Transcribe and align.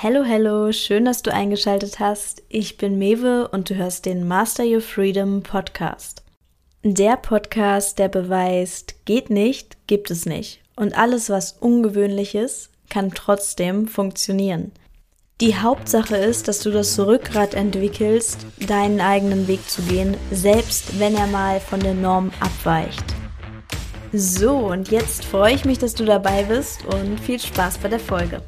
Hello, 0.00 0.22
hello, 0.22 0.70
schön, 0.70 1.06
dass 1.06 1.22
du 1.22 1.34
eingeschaltet 1.34 1.98
hast. 1.98 2.44
Ich 2.48 2.76
bin 2.76 2.98
Mewe 2.98 3.48
und 3.48 3.68
du 3.68 3.74
hörst 3.74 4.06
den 4.06 4.28
Master 4.28 4.62
Your 4.62 4.80
Freedom 4.80 5.42
Podcast. 5.42 6.22
Der 6.84 7.16
Podcast, 7.16 7.98
der 7.98 8.06
beweist, 8.06 8.94
geht 9.06 9.28
nicht, 9.28 9.76
gibt 9.88 10.12
es 10.12 10.24
nicht. 10.24 10.60
Und 10.76 10.96
alles, 10.96 11.30
was 11.30 11.56
ungewöhnlich 11.58 12.36
ist, 12.36 12.70
kann 12.88 13.10
trotzdem 13.10 13.88
funktionieren. 13.88 14.70
Die 15.40 15.56
Hauptsache 15.56 16.16
ist, 16.16 16.46
dass 16.46 16.60
du 16.60 16.70
das 16.70 16.96
Rückgrat 17.00 17.54
entwickelst, 17.54 18.46
deinen 18.68 19.00
eigenen 19.00 19.48
Weg 19.48 19.68
zu 19.68 19.82
gehen, 19.82 20.16
selbst 20.30 21.00
wenn 21.00 21.16
er 21.16 21.26
mal 21.26 21.58
von 21.58 21.80
der 21.80 21.94
Norm 21.94 22.30
abweicht. 22.38 23.02
So, 24.12 24.58
und 24.58 24.92
jetzt 24.92 25.24
freue 25.24 25.54
ich 25.54 25.64
mich, 25.64 25.78
dass 25.78 25.96
du 25.96 26.04
dabei 26.04 26.44
bist 26.44 26.84
und 26.84 27.18
viel 27.18 27.40
Spaß 27.40 27.78
bei 27.78 27.88
der 27.88 27.98
Folge. 27.98 28.40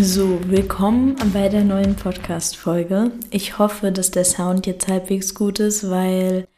So, 0.00 0.40
willkommen 0.48 1.14
bei 1.32 1.48
der 1.48 1.62
neuen 1.62 1.94
Podcast-Folge. 1.94 3.12
Ich 3.30 3.58
hoffe, 3.58 3.92
dass 3.92 4.10
der 4.10 4.24
Sound 4.24 4.66
jetzt 4.66 4.88
halbwegs 4.88 5.34
gut 5.34 5.60
ist, 5.60 5.88
weil, 5.88 6.48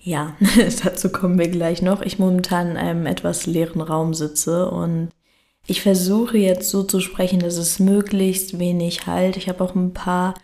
ja, 0.00 0.36
dazu 0.84 1.08
kommen 1.10 1.38
wir 1.38 1.48
gleich 1.48 1.82
noch. 1.82 2.02
Ich 2.02 2.20
momentan 2.20 2.70
in 2.70 2.76
einem 2.76 3.06
etwas 3.06 3.46
leeren 3.46 3.80
Raum 3.80 4.14
sitze 4.14 4.70
und 4.70 5.08
ich 5.66 5.82
versuche 5.82 6.38
jetzt 6.38 6.70
so 6.70 6.84
zu 6.84 7.00
sprechen, 7.00 7.40
dass 7.40 7.56
es 7.56 7.80
möglichst 7.80 8.60
wenig 8.60 9.06
halt. 9.08 9.36
Ich 9.36 9.48
habe 9.48 9.64
auch 9.64 9.74
ein 9.74 9.92
paar 9.92 10.34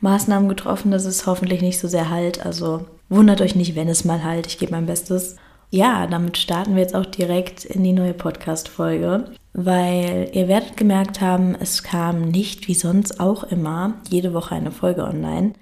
Maßnahmen 0.00 0.48
getroffen, 0.48 0.90
dass 0.90 1.04
es 1.04 1.26
hoffentlich 1.26 1.60
nicht 1.60 1.78
so 1.78 1.88
sehr 1.88 2.08
halt. 2.08 2.44
Also 2.44 2.86
wundert 3.10 3.42
euch 3.42 3.54
nicht, 3.54 3.76
wenn 3.76 3.88
es 3.88 4.06
mal 4.06 4.24
halt. 4.24 4.46
Ich 4.46 4.58
gebe 4.58 4.72
mein 4.72 4.86
Bestes. 4.86 5.36
Ja, 5.70 6.06
damit 6.06 6.38
starten 6.38 6.74
wir 6.74 6.82
jetzt 6.82 6.94
auch 6.94 7.06
direkt 7.06 7.66
in 7.66 7.84
die 7.84 7.92
neue 7.92 8.14
Podcast-Folge 8.14 9.26
weil 9.60 10.30
ihr 10.34 10.46
werdet 10.46 10.76
gemerkt 10.76 11.20
haben, 11.20 11.56
es 11.58 11.82
kam 11.82 12.28
nicht 12.28 12.68
wie 12.68 12.74
sonst 12.74 13.18
auch 13.18 13.42
immer 13.42 13.94
jede 14.08 14.32
Woche 14.32 14.54
eine 14.54 14.70
Folge 14.70 15.02
online, 15.02 15.54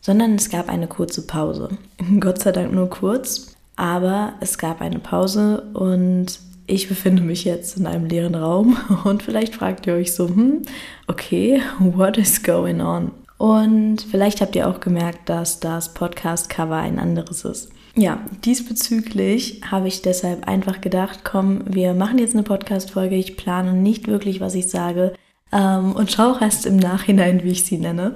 sondern 0.00 0.34
es 0.34 0.50
gab 0.50 0.68
eine 0.68 0.88
kurze 0.88 1.24
Pause. 1.24 1.68
Gott 2.20 2.40
sei 2.40 2.50
Dank 2.50 2.72
nur 2.72 2.90
kurz, 2.90 3.54
aber 3.76 4.32
es 4.40 4.58
gab 4.58 4.80
eine 4.80 4.98
Pause 4.98 5.70
und 5.72 6.40
ich 6.66 6.88
befinde 6.88 7.22
mich 7.22 7.44
jetzt 7.44 7.78
in 7.78 7.86
einem 7.86 8.06
leeren 8.06 8.34
Raum 8.34 8.76
und 9.04 9.22
vielleicht 9.22 9.54
fragt 9.54 9.86
ihr 9.86 9.94
euch 9.94 10.12
so, 10.12 10.28
hm, 10.28 10.62
okay, 11.06 11.62
what 11.78 12.18
is 12.18 12.42
going 12.42 12.80
on? 12.80 13.12
Und 13.36 14.02
vielleicht 14.02 14.40
habt 14.40 14.56
ihr 14.56 14.68
auch 14.68 14.80
gemerkt, 14.80 15.28
dass 15.28 15.60
das 15.60 15.94
Podcast-Cover 15.94 16.74
ein 16.74 16.98
anderes 16.98 17.44
ist. 17.44 17.70
Ja, 17.98 18.20
diesbezüglich 18.44 19.62
habe 19.72 19.88
ich 19.88 20.02
deshalb 20.02 20.46
einfach 20.46 20.80
gedacht, 20.80 21.24
komm, 21.24 21.62
wir 21.66 21.94
machen 21.94 22.18
jetzt 22.18 22.34
eine 22.34 22.44
Podcast-Folge. 22.44 23.16
Ich 23.16 23.36
plane 23.36 23.72
nicht 23.72 24.06
wirklich, 24.06 24.40
was 24.40 24.54
ich 24.54 24.70
sage 24.70 25.14
ähm, 25.50 25.96
und 25.96 26.12
schaue 26.12 26.38
erst 26.40 26.64
im 26.64 26.76
Nachhinein, 26.76 27.42
wie 27.42 27.50
ich 27.50 27.64
sie 27.64 27.76
nenne. 27.76 28.14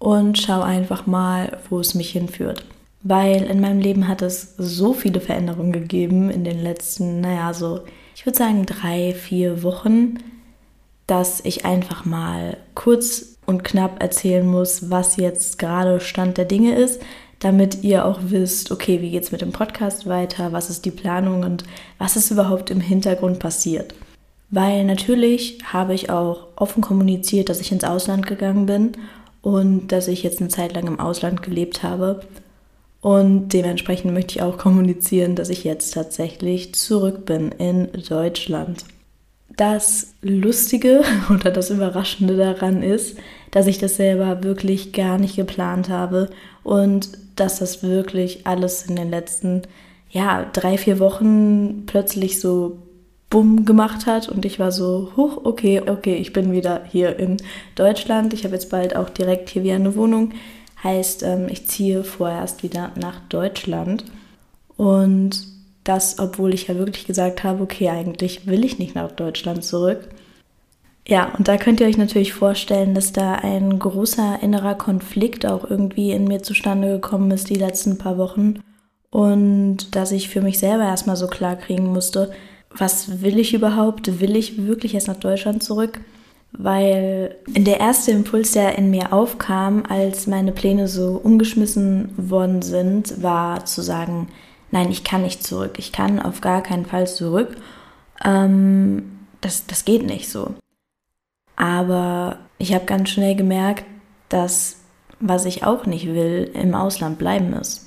Und 0.00 0.38
schau 0.38 0.62
einfach 0.62 1.06
mal, 1.06 1.58
wo 1.70 1.78
es 1.78 1.94
mich 1.94 2.10
hinführt. 2.10 2.64
Weil 3.04 3.44
in 3.44 3.60
meinem 3.60 3.78
Leben 3.78 4.08
hat 4.08 4.20
es 4.20 4.56
so 4.58 4.92
viele 4.92 5.20
Veränderungen 5.20 5.70
gegeben 5.70 6.28
in 6.28 6.42
den 6.42 6.60
letzten, 6.60 7.20
naja, 7.20 7.54
so, 7.54 7.82
ich 8.16 8.26
würde 8.26 8.38
sagen, 8.38 8.66
drei, 8.66 9.14
vier 9.14 9.62
Wochen, 9.62 10.18
dass 11.06 11.40
ich 11.44 11.64
einfach 11.64 12.04
mal 12.04 12.56
kurz 12.74 13.36
und 13.46 13.62
knapp 13.62 14.02
erzählen 14.02 14.44
muss, 14.44 14.90
was 14.90 15.18
jetzt 15.18 15.60
gerade 15.60 16.00
Stand 16.00 16.36
der 16.36 16.46
Dinge 16.46 16.74
ist 16.74 17.00
damit 17.44 17.84
ihr 17.84 18.06
auch 18.06 18.20
wisst, 18.22 18.70
okay, 18.70 19.02
wie 19.02 19.10
geht 19.10 19.24
es 19.24 19.32
mit 19.32 19.42
dem 19.42 19.52
Podcast 19.52 20.06
weiter, 20.06 20.52
was 20.52 20.70
ist 20.70 20.86
die 20.86 20.90
Planung 20.90 21.42
und 21.42 21.64
was 21.98 22.16
ist 22.16 22.30
überhaupt 22.30 22.70
im 22.70 22.80
Hintergrund 22.80 23.38
passiert. 23.38 23.94
Weil 24.48 24.84
natürlich 24.84 25.58
habe 25.70 25.92
ich 25.92 26.08
auch 26.08 26.46
offen 26.56 26.80
kommuniziert, 26.80 27.50
dass 27.50 27.60
ich 27.60 27.70
ins 27.70 27.84
Ausland 27.84 28.26
gegangen 28.26 28.64
bin 28.64 28.92
und 29.42 29.88
dass 29.88 30.08
ich 30.08 30.22
jetzt 30.22 30.40
eine 30.40 30.48
Zeit 30.48 30.74
lang 30.74 30.86
im 30.86 30.98
Ausland 30.98 31.42
gelebt 31.42 31.82
habe. 31.82 32.20
Und 33.02 33.48
dementsprechend 33.48 34.14
möchte 34.14 34.36
ich 34.36 34.42
auch 34.42 34.56
kommunizieren, 34.56 35.34
dass 35.36 35.50
ich 35.50 35.64
jetzt 35.64 35.92
tatsächlich 35.92 36.74
zurück 36.74 37.26
bin 37.26 37.52
in 37.52 37.90
Deutschland. 38.08 38.86
Das 39.54 40.14
Lustige 40.22 41.02
oder 41.30 41.50
das 41.50 41.68
Überraschende 41.68 42.38
daran 42.38 42.82
ist, 42.82 43.18
dass 43.50 43.66
ich 43.66 43.76
das 43.76 43.96
selber 43.96 44.42
wirklich 44.42 44.94
gar 44.94 45.18
nicht 45.18 45.36
geplant 45.36 45.90
habe 45.90 46.30
und 46.64 47.10
dass 47.36 47.60
das 47.60 47.82
wirklich 47.82 48.46
alles 48.46 48.86
in 48.86 48.96
den 48.96 49.10
letzten, 49.10 49.62
ja, 50.10 50.48
drei, 50.52 50.78
vier 50.78 50.98
Wochen 50.98 51.84
plötzlich 51.86 52.40
so 52.40 52.78
bumm 53.30 53.64
gemacht 53.64 54.06
hat 54.06 54.28
und 54.28 54.44
ich 54.44 54.58
war 54.58 54.72
so, 54.72 55.12
huch, 55.16 55.44
okay, 55.44 55.82
okay, 55.86 56.14
ich 56.16 56.32
bin 56.32 56.52
wieder 56.52 56.82
hier 56.90 57.18
in 57.18 57.36
Deutschland. 57.74 58.32
Ich 58.32 58.44
habe 58.44 58.54
jetzt 58.54 58.70
bald 58.70 58.96
auch 58.96 59.10
direkt 59.10 59.50
hier 59.50 59.64
wieder 59.64 59.74
eine 59.74 59.96
Wohnung. 59.96 60.32
Heißt, 60.82 61.22
ähm, 61.22 61.48
ich 61.48 61.66
ziehe 61.66 62.04
vorerst 62.04 62.62
wieder 62.62 62.92
nach 62.94 63.18
Deutschland. 63.28 64.04
Und 64.76 65.46
das, 65.82 66.18
obwohl 66.18 66.54
ich 66.54 66.68
ja 66.68 66.76
wirklich 66.76 67.06
gesagt 67.06 67.42
habe, 67.44 67.62
okay, 67.62 67.88
eigentlich 67.88 68.46
will 68.46 68.64
ich 68.64 68.78
nicht 68.78 68.94
nach 68.94 69.10
Deutschland 69.10 69.64
zurück. 69.64 70.08
Ja, 71.06 71.34
und 71.36 71.48
da 71.48 71.58
könnt 71.58 71.80
ihr 71.80 71.86
euch 71.86 71.98
natürlich 71.98 72.32
vorstellen, 72.32 72.94
dass 72.94 73.12
da 73.12 73.34
ein 73.34 73.78
großer 73.78 74.42
innerer 74.42 74.74
Konflikt 74.74 75.44
auch 75.44 75.68
irgendwie 75.68 76.12
in 76.12 76.24
mir 76.24 76.42
zustande 76.42 76.92
gekommen 76.92 77.30
ist 77.30 77.50
die 77.50 77.56
letzten 77.56 77.98
paar 77.98 78.16
Wochen 78.16 78.60
und 79.10 79.94
dass 79.94 80.12
ich 80.12 80.28
für 80.28 80.40
mich 80.40 80.58
selber 80.58 80.84
erstmal 80.84 81.16
so 81.16 81.26
klar 81.26 81.56
kriegen 81.56 81.92
musste, 81.92 82.32
was 82.70 83.22
will 83.22 83.38
ich 83.38 83.54
überhaupt? 83.54 84.20
Will 84.20 84.34
ich 84.34 84.66
wirklich 84.66 84.94
erst 84.94 85.06
nach 85.08 85.16
Deutschland 85.16 85.62
zurück? 85.62 86.00
Weil 86.50 87.36
der 87.46 87.80
erste 87.80 88.10
Impuls, 88.10 88.52
der 88.52 88.76
in 88.78 88.90
mir 88.90 89.12
aufkam, 89.12 89.84
als 89.88 90.26
meine 90.26 90.52
Pläne 90.52 90.88
so 90.88 91.20
umgeschmissen 91.22 92.10
worden 92.16 92.62
sind, 92.62 93.22
war 93.22 93.64
zu 93.66 93.82
sagen, 93.82 94.28
nein, 94.70 94.90
ich 94.90 95.04
kann 95.04 95.22
nicht 95.22 95.44
zurück, 95.44 95.74
ich 95.78 95.92
kann 95.92 96.20
auf 96.20 96.40
gar 96.40 96.62
keinen 96.62 96.86
Fall 96.86 97.06
zurück. 97.06 97.56
Ähm, 98.24 99.18
das, 99.40 99.66
das 99.66 99.84
geht 99.84 100.04
nicht 100.04 100.28
so. 100.28 100.54
Aber 101.56 102.38
ich 102.58 102.74
habe 102.74 102.84
ganz 102.84 103.10
schnell 103.10 103.34
gemerkt, 103.34 103.84
dass 104.28 104.76
was 105.20 105.44
ich 105.44 105.64
auch 105.64 105.86
nicht 105.86 106.06
will, 106.06 106.50
im 106.54 106.74
Ausland 106.74 107.18
bleiben 107.18 107.52
ist. 107.54 107.86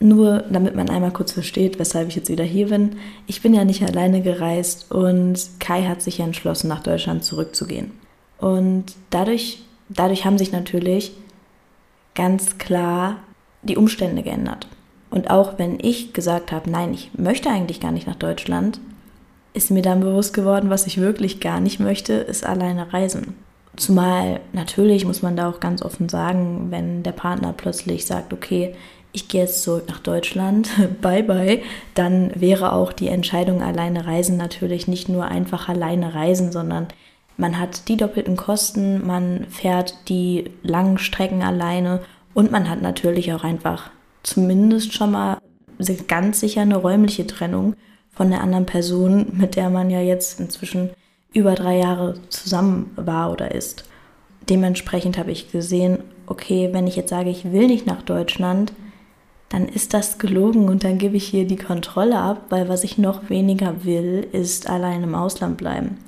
Nur 0.00 0.40
damit 0.50 0.74
man 0.74 0.90
einmal 0.90 1.12
kurz 1.12 1.30
versteht, 1.30 1.78
weshalb 1.78 2.08
ich 2.08 2.16
jetzt 2.16 2.28
wieder 2.28 2.44
hier 2.44 2.68
bin. 2.68 2.96
Ich 3.26 3.40
bin 3.40 3.54
ja 3.54 3.64
nicht 3.64 3.84
alleine 3.84 4.20
gereist 4.20 4.90
und 4.90 5.38
Kai 5.60 5.84
hat 5.84 6.02
sich 6.02 6.18
entschlossen, 6.18 6.68
nach 6.68 6.82
Deutschland 6.82 7.22
zurückzugehen. 7.22 7.92
Und 8.38 8.86
dadurch, 9.10 9.62
dadurch 9.88 10.24
haben 10.24 10.38
sich 10.38 10.50
natürlich 10.50 11.12
ganz 12.16 12.58
klar 12.58 13.18
die 13.62 13.76
Umstände 13.76 14.24
geändert. 14.24 14.66
Und 15.10 15.30
auch 15.30 15.58
wenn 15.58 15.78
ich 15.78 16.12
gesagt 16.12 16.50
habe, 16.50 16.68
nein, 16.68 16.92
ich 16.92 17.10
möchte 17.16 17.48
eigentlich 17.48 17.78
gar 17.78 17.92
nicht 17.92 18.08
nach 18.08 18.16
Deutschland, 18.16 18.80
ist 19.54 19.70
mir 19.70 19.82
dann 19.82 20.00
bewusst 20.00 20.34
geworden, 20.34 20.70
was 20.70 20.86
ich 20.86 20.98
wirklich 20.98 21.40
gar 21.40 21.60
nicht 21.60 21.80
möchte, 21.80 22.14
ist 22.14 22.44
alleine 22.44 22.92
reisen. 22.92 23.34
Zumal 23.76 24.40
natürlich 24.52 25.04
muss 25.04 25.22
man 25.22 25.36
da 25.36 25.48
auch 25.48 25.60
ganz 25.60 25.82
offen 25.82 26.08
sagen, 26.08 26.66
wenn 26.70 27.02
der 27.02 27.12
Partner 27.12 27.54
plötzlich 27.56 28.06
sagt, 28.06 28.32
okay, 28.32 28.74
ich 29.12 29.28
gehe 29.28 29.42
jetzt 29.42 29.62
zurück 29.62 29.84
nach 29.88 30.00
Deutschland, 30.00 30.70
bye 31.00 31.22
bye, 31.22 31.62
dann 31.94 32.32
wäre 32.34 32.72
auch 32.72 32.92
die 32.92 33.08
Entscheidung 33.08 33.62
alleine 33.62 34.06
reisen 34.06 34.36
natürlich 34.36 34.88
nicht 34.88 35.08
nur 35.08 35.24
einfach 35.24 35.68
alleine 35.68 36.14
reisen, 36.14 36.52
sondern 36.52 36.88
man 37.36 37.58
hat 37.58 37.88
die 37.88 37.96
doppelten 37.96 38.36
Kosten, 38.36 39.06
man 39.06 39.46
fährt 39.48 40.08
die 40.08 40.50
langen 40.62 40.98
Strecken 40.98 41.42
alleine 41.42 42.00
und 42.34 42.50
man 42.50 42.68
hat 42.68 42.82
natürlich 42.82 43.32
auch 43.32 43.44
einfach 43.44 43.90
zumindest 44.22 44.94
schon 44.94 45.12
mal 45.12 45.38
ganz 46.08 46.40
sicher 46.40 46.60
eine 46.60 46.76
räumliche 46.76 47.26
Trennung 47.26 47.74
von 48.12 48.30
der 48.30 48.42
anderen 48.42 48.66
Person, 48.66 49.32
mit 49.32 49.56
der 49.56 49.70
man 49.70 49.90
ja 49.90 50.00
jetzt 50.00 50.38
inzwischen 50.38 50.90
über 51.32 51.54
drei 51.54 51.78
Jahre 51.78 52.14
zusammen 52.28 52.90
war 52.96 53.32
oder 53.32 53.54
ist. 53.54 53.84
Dementsprechend 54.48 55.18
habe 55.18 55.30
ich 55.30 55.50
gesehen, 55.50 55.98
okay, 56.26 56.70
wenn 56.72 56.86
ich 56.86 56.96
jetzt 56.96 57.10
sage, 57.10 57.30
ich 57.30 57.52
will 57.52 57.66
nicht 57.66 57.86
nach 57.86 58.02
Deutschland, 58.02 58.72
dann 59.48 59.68
ist 59.68 59.92
das 59.94 60.18
gelogen 60.18 60.68
und 60.68 60.84
dann 60.84 60.98
gebe 60.98 61.16
ich 61.16 61.24
hier 61.24 61.46
die 61.46 61.56
Kontrolle 61.56 62.18
ab, 62.18 62.46
weil 62.48 62.68
was 62.68 62.84
ich 62.84 62.98
noch 62.98 63.28
weniger 63.28 63.84
will, 63.84 64.26
ist 64.32 64.68
allein 64.68 65.02
im 65.02 65.14
Ausland 65.14 65.58
bleiben. 65.58 65.98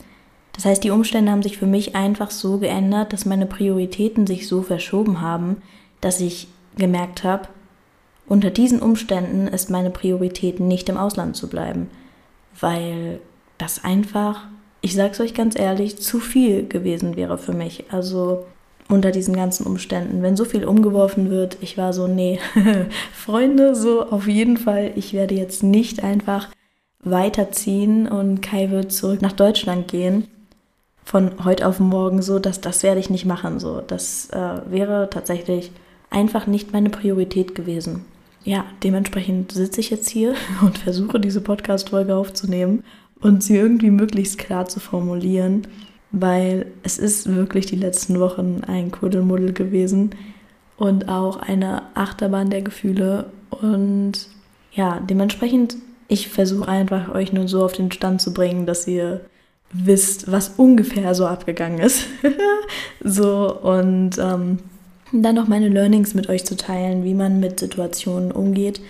Das 0.52 0.64
heißt, 0.64 0.84
die 0.84 0.90
Umstände 0.90 1.30
haben 1.30 1.42
sich 1.42 1.58
für 1.58 1.66
mich 1.66 1.94
einfach 1.94 2.30
so 2.30 2.58
geändert, 2.58 3.12
dass 3.12 3.26
meine 3.26 3.46
Prioritäten 3.46 4.26
sich 4.26 4.48
so 4.48 4.62
verschoben 4.62 5.20
haben, 5.20 5.58
dass 6.00 6.20
ich 6.20 6.48
gemerkt 6.76 7.24
habe, 7.24 7.48
unter 8.26 8.50
diesen 8.50 8.80
Umständen 8.80 9.48
ist 9.48 9.70
meine 9.70 9.90
Priorität 9.90 10.60
nicht 10.60 10.88
im 10.88 10.96
Ausland 10.96 11.36
zu 11.36 11.48
bleiben, 11.48 11.90
weil 12.58 13.20
das 13.58 13.84
einfach, 13.84 14.46
ich 14.80 14.94
sag's 14.94 15.20
euch 15.20 15.34
ganz 15.34 15.58
ehrlich, 15.58 15.98
zu 15.98 16.20
viel 16.20 16.66
gewesen 16.66 17.16
wäre 17.16 17.38
für 17.38 17.52
mich. 17.52 17.84
Also 17.90 18.44
unter 18.88 19.10
diesen 19.10 19.34
ganzen 19.34 19.66
Umständen. 19.66 20.22
Wenn 20.22 20.36
so 20.36 20.44
viel 20.44 20.64
umgeworfen 20.64 21.30
wird, 21.30 21.58
ich 21.60 21.78
war 21.78 21.92
so, 21.92 22.06
nee, 22.06 22.38
Freunde, 23.12 23.74
so 23.74 24.04
auf 24.10 24.26
jeden 24.26 24.56
Fall, 24.56 24.92
ich 24.94 25.12
werde 25.12 25.34
jetzt 25.34 25.62
nicht 25.62 26.02
einfach 26.04 26.48
weiterziehen 27.00 28.08
und 28.08 28.40
Kai 28.40 28.70
wird 28.70 28.92
zurück 28.92 29.22
nach 29.22 29.32
Deutschland 29.32 29.88
gehen. 29.88 30.28
Von 31.04 31.44
heute 31.44 31.66
auf 31.66 31.80
morgen 31.80 32.22
so, 32.22 32.38
dass 32.38 32.60
das 32.60 32.82
werde 32.82 33.00
ich 33.00 33.10
nicht 33.10 33.26
machen. 33.26 33.60
So, 33.60 33.82
das 33.82 34.30
äh, 34.30 34.60
wäre 34.70 35.08
tatsächlich 35.10 35.70
einfach 36.10 36.46
nicht 36.46 36.72
meine 36.72 36.88
Priorität 36.88 37.54
gewesen. 37.54 38.06
Ja, 38.44 38.66
dementsprechend 38.82 39.52
sitze 39.52 39.80
ich 39.80 39.90
jetzt 39.90 40.08
hier 40.08 40.34
und 40.62 40.78
versuche 40.78 41.18
diese 41.18 41.40
Podcast-Folge 41.40 42.14
aufzunehmen 42.14 42.84
und 43.20 43.42
sie 43.42 43.56
irgendwie 43.56 43.90
möglichst 43.90 44.38
klar 44.38 44.66
zu 44.66 44.80
formulieren 44.80 45.66
weil 46.16 46.66
es 46.84 46.98
ist 46.98 47.34
wirklich 47.34 47.66
die 47.66 47.76
letzten 47.76 48.20
Wochen 48.20 48.62
ein 48.66 48.92
Kuddelmuddel 48.92 49.52
gewesen 49.52 50.10
und 50.76 51.08
auch 51.08 51.38
eine 51.38 51.82
Achterbahn 51.94 52.50
der 52.50 52.62
Gefühle. 52.62 53.32
Und 53.50 54.28
ja, 54.72 55.00
dementsprechend, 55.00 55.76
ich 56.06 56.28
versuche 56.28 56.68
einfach 56.68 57.12
euch 57.12 57.32
nur 57.32 57.48
so 57.48 57.64
auf 57.64 57.72
den 57.72 57.90
Stand 57.90 58.22
zu 58.22 58.32
bringen, 58.32 58.64
dass 58.64 58.86
ihr 58.86 59.22
wisst, 59.72 60.30
was 60.30 60.50
ungefähr 60.56 61.16
so 61.16 61.26
abgegangen 61.26 61.80
ist. 61.80 62.06
so 63.02 63.52
und 63.60 64.16
ähm, 64.18 64.58
dann 65.22 65.34
noch 65.34 65.48
meine 65.48 65.68
Learnings 65.68 66.14
mit 66.14 66.28
euch 66.28 66.44
zu 66.44 66.56
teilen, 66.56 67.04
wie 67.04 67.14
man 67.14 67.40
mit 67.40 67.60
Situationen 67.60 68.32
umgeht, 68.32 68.80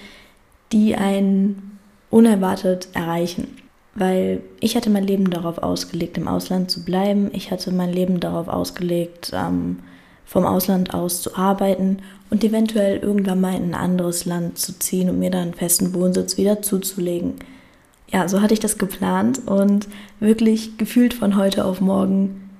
die 0.72 0.94
einen 0.94 1.78
unerwartet 2.10 2.88
erreichen 2.94 3.48
weil 3.94 4.42
ich 4.60 4.76
hatte 4.76 4.90
mein 4.90 5.06
Leben 5.06 5.30
darauf 5.30 5.58
ausgelegt, 5.58 6.18
im 6.18 6.28
Ausland 6.28 6.70
zu 6.70 6.84
bleiben. 6.84 7.30
Ich 7.32 7.50
hatte 7.50 7.70
mein 7.70 7.92
Leben 7.92 8.20
darauf 8.20 8.48
ausgelegt, 8.48 9.32
ähm, 9.32 9.78
vom 10.24 10.44
Ausland 10.44 10.94
aus 10.94 11.22
zu 11.22 11.36
arbeiten 11.36 11.98
und 12.30 12.42
eventuell 12.42 12.98
irgendwann 12.98 13.40
mal 13.40 13.54
in 13.54 13.70
ein 13.70 13.74
anderes 13.74 14.24
Land 14.24 14.58
zu 14.58 14.78
ziehen 14.78 15.10
und 15.10 15.18
mir 15.18 15.30
dann 15.30 15.42
einen 15.42 15.54
festen 15.54 15.94
Wohnsitz 15.94 16.36
wieder 16.38 16.62
zuzulegen. 16.62 17.34
Ja, 18.10 18.26
so 18.28 18.40
hatte 18.40 18.54
ich 18.54 18.60
das 18.60 18.78
geplant 18.78 19.42
und 19.46 19.86
wirklich 20.18 20.76
gefühlt 20.76 21.14
von 21.14 21.36
heute 21.36 21.64
auf 21.64 21.80
morgen 21.80 22.50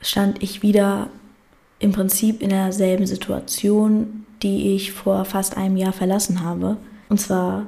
stand 0.00 0.42
ich 0.42 0.62
wieder 0.62 1.08
im 1.78 1.92
Prinzip 1.92 2.42
in 2.42 2.50
derselben 2.50 3.06
Situation, 3.06 4.26
die 4.42 4.74
ich 4.74 4.92
vor 4.92 5.24
fast 5.24 5.56
einem 5.56 5.76
Jahr 5.76 5.92
verlassen 5.92 6.42
habe. 6.42 6.76
Und 7.08 7.20
zwar 7.20 7.66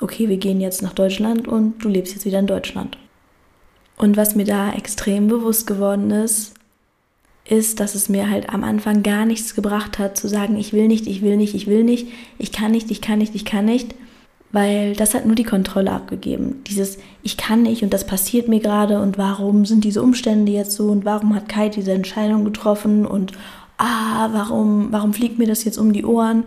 okay, 0.00 0.28
wir 0.28 0.36
gehen 0.36 0.60
jetzt 0.60 0.82
nach 0.82 0.92
Deutschland 0.92 1.48
und 1.48 1.82
du 1.82 1.88
lebst 1.88 2.14
jetzt 2.14 2.26
wieder 2.26 2.38
in 2.38 2.46
Deutschland. 2.46 2.98
Und 3.96 4.16
was 4.16 4.34
mir 4.34 4.44
da 4.44 4.72
extrem 4.72 5.28
bewusst 5.28 5.66
geworden 5.66 6.10
ist, 6.10 6.54
ist, 7.46 7.78
dass 7.78 7.94
es 7.94 8.08
mir 8.08 8.30
halt 8.30 8.48
am 8.48 8.64
Anfang 8.64 9.02
gar 9.02 9.26
nichts 9.26 9.54
gebracht 9.54 9.98
hat, 9.98 10.16
zu 10.16 10.28
sagen, 10.28 10.56
ich 10.56 10.72
will 10.72 10.88
nicht, 10.88 11.06
ich 11.06 11.22
will 11.22 11.36
nicht, 11.36 11.54
ich 11.54 11.66
will 11.66 11.84
nicht, 11.84 12.08
ich 12.38 12.52
kann 12.52 12.72
nicht, 12.72 12.90
ich 12.90 13.00
kann 13.00 13.18
nicht, 13.18 13.34
ich 13.34 13.44
kann 13.44 13.66
nicht, 13.66 13.94
weil 14.54 14.94
das 14.94 15.14
hat 15.14 15.26
nur 15.26 15.34
die 15.34 15.42
Kontrolle 15.42 15.90
abgegeben. 15.90 16.62
Dieses 16.68 16.98
Ich 17.24 17.36
kann 17.36 17.62
nicht 17.62 17.82
und 17.82 17.92
das 17.92 18.06
passiert 18.06 18.46
mir 18.46 18.60
gerade 18.60 19.00
und 19.00 19.18
warum 19.18 19.66
sind 19.66 19.82
diese 19.82 20.00
Umstände 20.00 20.52
jetzt 20.52 20.72
so 20.72 20.86
und 20.92 21.04
warum 21.04 21.34
hat 21.34 21.48
Kai 21.48 21.68
diese 21.68 21.90
Entscheidung 21.90 22.44
getroffen 22.44 23.04
und 23.04 23.32
ah, 23.78 24.28
warum, 24.30 24.92
warum 24.92 25.12
fliegt 25.12 25.40
mir 25.40 25.48
das 25.48 25.64
jetzt 25.64 25.76
um 25.76 25.92
die 25.92 26.04
Ohren? 26.04 26.44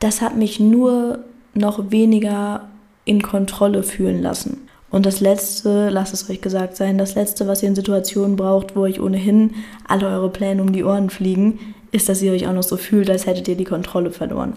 Das 0.00 0.20
hat 0.20 0.36
mich 0.36 0.58
nur 0.58 1.20
noch 1.54 1.92
weniger 1.92 2.68
in 3.04 3.22
Kontrolle 3.22 3.84
fühlen 3.84 4.20
lassen. 4.20 4.66
Und 4.90 5.06
das 5.06 5.20
Letzte, 5.20 5.90
lasst 5.90 6.12
es 6.12 6.28
euch 6.28 6.40
gesagt 6.40 6.76
sein, 6.76 6.98
das 6.98 7.14
Letzte, 7.14 7.46
was 7.46 7.62
ihr 7.62 7.68
in 7.68 7.76
Situationen 7.76 8.34
braucht, 8.34 8.74
wo 8.74 8.80
euch 8.80 9.00
ohnehin 9.00 9.54
alle 9.86 10.08
eure 10.08 10.30
Pläne 10.30 10.60
um 10.60 10.72
die 10.72 10.82
Ohren 10.82 11.10
fliegen, 11.10 11.60
ist, 11.92 12.08
dass 12.08 12.20
ihr 12.20 12.32
euch 12.32 12.48
auch 12.48 12.52
noch 12.52 12.64
so 12.64 12.76
fühlt, 12.76 13.08
als 13.08 13.26
hättet 13.26 13.46
ihr 13.46 13.56
die 13.56 13.64
Kontrolle 13.64 14.10
verloren. 14.10 14.54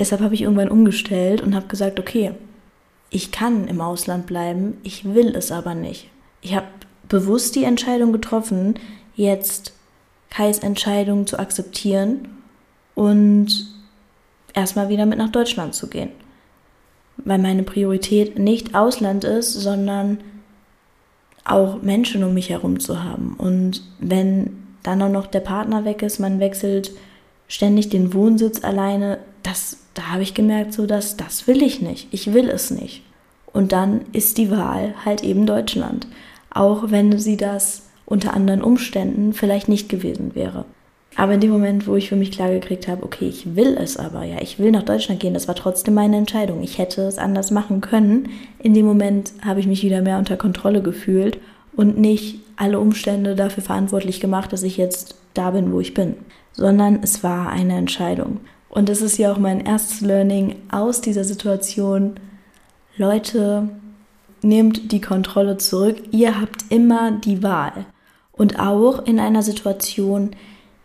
Deshalb 0.00 0.20
habe 0.20 0.34
ich 0.34 0.42
irgendwann 0.42 0.70
umgestellt 0.70 1.40
und 1.40 1.54
habe 1.54 1.68
gesagt, 1.68 2.00
okay, 2.00 2.32
ich 3.10 3.30
kann 3.30 3.68
im 3.68 3.80
Ausland 3.80 4.26
bleiben, 4.26 4.78
ich 4.82 5.14
will 5.14 5.36
es 5.36 5.52
aber 5.52 5.76
nicht. 5.76 6.08
Ich 6.42 6.56
habe 6.56 6.66
bewusst 7.08 7.54
die 7.54 7.64
Entscheidung 7.64 8.12
getroffen, 8.12 8.74
jetzt 9.14 9.74
Kais 10.30 10.58
Entscheidung 10.58 11.28
zu 11.28 11.38
akzeptieren 11.38 12.28
und 12.96 13.68
erstmal 14.54 14.88
wieder 14.88 15.06
mit 15.06 15.18
nach 15.18 15.30
Deutschland 15.30 15.76
zu 15.76 15.88
gehen 15.88 16.10
weil 17.24 17.38
meine 17.38 17.62
Priorität 17.62 18.38
nicht 18.38 18.74
Ausland 18.74 19.24
ist, 19.24 19.52
sondern 19.52 20.18
auch 21.44 21.82
Menschen 21.82 22.22
um 22.24 22.34
mich 22.34 22.50
herum 22.50 22.80
zu 22.80 23.02
haben. 23.02 23.34
Und 23.36 23.82
wenn 23.98 24.58
dann 24.82 25.02
auch 25.02 25.10
noch 25.10 25.26
der 25.26 25.40
Partner 25.40 25.84
weg 25.84 26.02
ist, 26.02 26.18
man 26.18 26.40
wechselt 26.40 26.92
ständig 27.48 27.88
den 27.88 28.14
Wohnsitz 28.14 28.62
alleine, 28.62 29.18
das, 29.42 29.78
da 29.94 30.12
habe 30.12 30.22
ich 30.22 30.34
gemerkt, 30.34 30.72
so 30.72 30.86
dass 30.86 31.16
das 31.16 31.46
will 31.46 31.62
ich 31.62 31.80
nicht. 31.80 32.08
Ich 32.12 32.32
will 32.32 32.48
es 32.48 32.70
nicht. 32.70 33.02
Und 33.52 33.72
dann 33.72 34.02
ist 34.12 34.38
die 34.38 34.50
Wahl 34.50 34.94
halt 35.04 35.22
eben 35.22 35.46
Deutschland. 35.46 36.06
Auch 36.50 36.90
wenn 36.90 37.18
sie 37.18 37.36
das 37.36 37.82
unter 38.06 38.34
anderen 38.34 38.62
Umständen 38.62 39.32
vielleicht 39.32 39.68
nicht 39.68 39.88
gewesen 39.88 40.34
wäre. 40.34 40.64
Aber 41.16 41.34
in 41.34 41.40
dem 41.40 41.50
Moment, 41.50 41.86
wo 41.86 41.96
ich 41.96 42.08
für 42.08 42.16
mich 42.16 42.30
klar 42.30 42.50
gekriegt 42.50 42.86
habe, 42.86 43.02
okay, 43.02 43.26
ich 43.26 43.56
will 43.56 43.76
es 43.76 43.96
aber, 43.96 44.24
ja, 44.24 44.40
ich 44.40 44.58
will 44.58 44.70
nach 44.70 44.84
Deutschland 44.84 45.20
gehen, 45.20 45.34
das 45.34 45.48
war 45.48 45.56
trotzdem 45.56 45.94
meine 45.94 46.16
Entscheidung. 46.16 46.62
Ich 46.62 46.78
hätte 46.78 47.02
es 47.02 47.18
anders 47.18 47.50
machen 47.50 47.80
können. 47.80 48.30
In 48.60 48.74
dem 48.74 48.86
Moment 48.86 49.32
habe 49.44 49.60
ich 49.60 49.66
mich 49.66 49.82
wieder 49.82 50.02
mehr 50.02 50.18
unter 50.18 50.36
Kontrolle 50.36 50.82
gefühlt 50.82 51.38
und 51.74 51.98
nicht 51.98 52.40
alle 52.56 52.78
Umstände 52.78 53.34
dafür 53.34 53.62
verantwortlich 53.62 54.20
gemacht, 54.20 54.52
dass 54.52 54.62
ich 54.62 54.76
jetzt 54.76 55.16
da 55.34 55.50
bin, 55.50 55.72
wo 55.72 55.80
ich 55.80 55.94
bin, 55.94 56.14
sondern 56.52 57.00
es 57.02 57.24
war 57.24 57.50
eine 57.50 57.76
Entscheidung. 57.76 58.40
Und 58.70 58.88
das 58.88 59.02
ist 59.02 59.18
ja 59.18 59.32
auch 59.32 59.38
mein 59.38 59.60
erstes 59.60 60.00
Learning 60.00 60.56
aus 60.70 61.00
dieser 61.00 61.24
Situation. 61.24 62.14
Leute, 62.96 63.68
nehmt 64.42 64.92
die 64.92 65.00
Kontrolle 65.00 65.58
zurück. 65.58 66.02
Ihr 66.10 66.40
habt 66.40 66.64
immer 66.70 67.12
die 67.12 67.42
Wahl. 67.42 67.86
Und 68.32 68.58
auch 68.58 69.06
in 69.06 69.20
einer 69.20 69.42
Situation, 69.42 70.30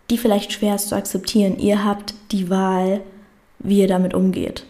die 0.09 0.17
vielleicht 0.17 0.51
schwer 0.51 0.75
ist 0.75 0.89
zu 0.89 0.95
akzeptieren. 0.95 1.57
Ihr 1.57 1.83
habt 1.83 2.13
die 2.31 2.49
Wahl, 2.49 3.01
wie 3.59 3.79
ihr 3.79 3.87
damit 3.87 4.13
umgeht. 4.13 4.65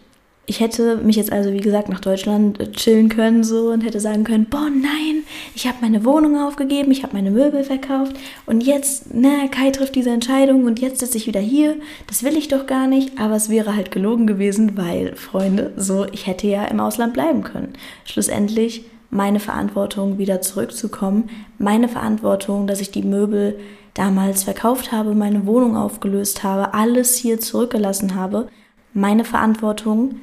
Ich 0.47 0.59
hätte 0.59 0.97
mich 0.97 1.15
jetzt 1.15 1.31
also, 1.31 1.51
wie 1.53 1.59
gesagt, 1.59 1.89
nach 1.89 2.01
Deutschland 2.01 2.59
äh, 2.59 2.71
chillen 2.71 3.09
können 3.09 3.43
so 3.43 3.69
und 3.71 3.81
hätte 3.81 3.99
sagen 3.99 4.23
können, 4.23 4.45
boah, 4.45 4.69
nein, 4.69 5.23
ich 5.55 5.67
habe 5.67 5.77
meine 5.81 6.05
Wohnung 6.05 6.39
aufgegeben, 6.39 6.91
ich 6.91 7.01
habe 7.01 7.15
meine 7.15 7.31
Möbel 7.31 7.63
verkauft 7.63 8.15
und 8.45 8.61
jetzt, 8.61 9.13
ne, 9.13 9.49
Kai 9.49 9.71
trifft 9.71 9.95
diese 9.95 10.11
Entscheidung 10.11 10.65
und 10.65 10.79
jetzt 10.79 10.99
sitze 10.99 11.17
ich 11.17 11.25
wieder 11.25 11.39
hier. 11.39 11.77
Das 12.05 12.23
will 12.23 12.37
ich 12.37 12.47
doch 12.47 12.67
gar 12.67 12.85
nicht, 12.85 13.19
aber 13.19 13.35
es 13.35 13.49
wäre 13.49 13.75
halt 13.75 13.89
gelogen 13.89 14.27
gewesen, 14.27 14.77
weil, 14.77 15.15
Freunde, 15.15 15.73
so, 15.77 16.05
ich 16.11 16.27
hätte 16.27 16.47
ja 16.47 16.65
im 16.65 16.79
Ausland 16.79 17.13
bleiben 17.13 17.43
können. 17.43 17.73
Schlussendlich 18.03 18.85
meine 19.09 19.39
Verantwortung, 19.39 20.17
wieder 20.19 20.41
zurückzukommen, 20.41 21.29
meine 21.57 21.87
Verantwortung, 21.87 22.67
dass 22.67 22.81
ich 22.81 22.91
die 22.91 23.03
Möbel 23.03 23.57
damals 23.95 24.43
verkauft 24.43 24.91
habe, 24.91 25.15
meine 25.15 25.47
Wohnung 25.47 25.75
aufgelöst 25.75 26.43
habe, 26.43 26.73
alles 26.73 27.15
hier 27.15 27.39
zurückgelassen 27.39 28.13
habe, 28.13 28.49
meine 28.93 29.23
Verantwortung, 29.23 30.15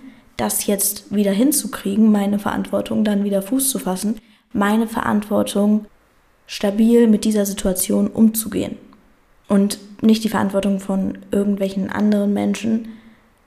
das 0.43 0.67
jetzt 0.67 1.15
wieder 1.15 1.31
hinzukriegen, 1.31 2.11
meine 2.11 2.39
Verantwortung, 2.39 3.05
dann 3.05 3.25
wieder 3.25 3.43
Fuß 3.43 3.71
zu 3.71 3.79
fassen, 3.79 4.17
meine 4.53 4.89
Verantwortung, 4.89 5.87
stabil 6.47 7.07
mit 7.07 7.25
dieser 7.25 7.47
Situation 7.47 8.09
umzugehen. 8.09 8.77
Und 9.49 9.79
nicht 10.03 10.25
die 10.25 10.29
Verantwortung 10.29 10.81
von 10.81 11.19
irgendwelchen 11.31 11.91
anderen 11.91 12.35
Menschen 12.35 12.89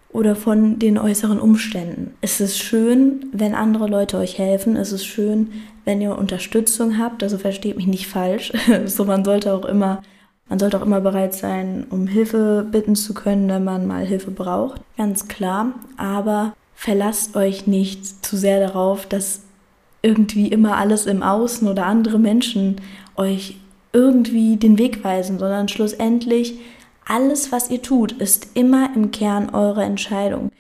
oder 0.10 0.36
von 0.36 0.80
den 0.80 0.98
äußeren 0.98 1.40
Umständen. 1.40 2.14
Es 2.22 2.40
ist 2.40 2.58
schön, 2.58 3.25
wenn 3.34 3.54
andere 3.54 3.88
Leute 3.88 4.18
euch 4.18 4.38
helfen. 4.38 4.78
Es 4.78 4.94
ist 4.94 5.06
schön, 5.06 5.52
wenn 5.84 6.00
ihr 6.00 6.18
Unterstützung 6.18 6.98
habt. 6.98 7.22
Also 7.22 7.38
versteht 7.38 7.75
mich 7.75 7.88
nicht 7.88 8.08
falsch. 8.08 8.54
so 8.86 9.04
man 9.04 9.25
sollte 9.25 9.54
auch 9.54 9.66
immer 9.66 10.02
man 10.48 10.60
sollte 10.60 10.78
auch 10.78 10.86
immer 10.86 11.02
bereit 11.02 11.34
sein, 11.34 11.88
um 11.90 12.06
Hilfe 12.06 12.68
bitten 12.72 12.96
zu 12.96 13.16
können, 13.16 13.50
wenn 13.50 13.64
man 13.64 13.88
mal 13.88 14.06
Hilfe 14.06 14.30
braucht. 14.30 14.80
Ganz 14.96 15.28
klar. 15.28 15.74
Aber 15.98 16.54
verlasst 16.86 17.36
euch 17.36 17.65
nicht 17.65 18.24
zu 18.24 18.38
sehr 18.38 18.60
darauf, 18.60 19.08
dass 19.08 19.42
irgendwie 20.04 20.50
immer 20.50 20.77
alles 20.77 21.08
im 21.08 21.24
Außen 21.24 21.68
oder 21.68 21.88
andere 21.88 22.20
Menschen 22.20 22.75
euch 23.15 23.56
irgendwie 23.92 24.58
den 24.58 24.77
Weg 24.77 25.04
weisen, 25.04 25.39
sondern 25.39 25.68
schlussendlich 25.68 26.60
alles, 27.04 27.51
was 27.51 27.72
ihr 27.72 27.82
tut, 27.82 28.12
ist 28.12 28.50
immer 28.54 28.92
im 28.96 29.10
Kern 29.10 29.50
eure 29.50 29.84
Entscheidung. 29.84 30.51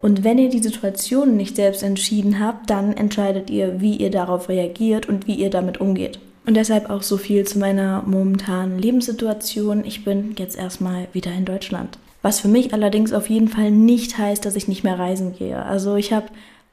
Und 0.00 0.24
wenn 0.24 0.38
ihr 0.38 0.48
die 0.48 0.62
Situation 0.62 1.36
nicht 1.36 1.56
selbst 1.56 1.82
entschieden 1.82 2.40
habt, 2.40 2.70
dann 2.70 2.94
entscheidet 2.94 3.50
ihr, 3.50 3.82
wie 3.82 3.96
ihr 3.96 4.10
darauf 4.10 4.48
reagiert 4.48 5.06
und 5.06 5.26
wie 5.26 5.34
ihr 5.34 5.50
damit 5.50 5.82
umgeht. 5.82 6.18
Und 6.46 6.56
deshalb 6.56 6.88
auch 6.88 7.02
so 7.02 7.18
viel 7.18 7.46
zu 7.46 7.58
meiner 7.58 8.02
momentanen 8.06 8.78
Lebenssituation. 8.78 9.84
Ich 9.84 10.02
bin 10.02 10.34
jetzt 10.38 10.56
erstmal 10.56 11.08
wieder 11.12 11.32
in 11.32 11.44
Deutschland. 11.44 11.98
Was 12.24 12.40
für 12.40 12.48
mich 12.48 12.72
allerdings 12.72 13.12
auf 13.12 13.28
jeden 13.28 13.48
Fall 13.48 13.70
nicht 13.70 14.16
heißt, 14.16 14.46
dass 14.46 14.56
ich 14.56 14.66
nicht 14.66 14.82
mehr 14.82 14.98
reisen 14.98 15.34
gehe. 15.36 15.62
Also 15.62 15.96
ich 15.96 16.10
habe 16.10 16.28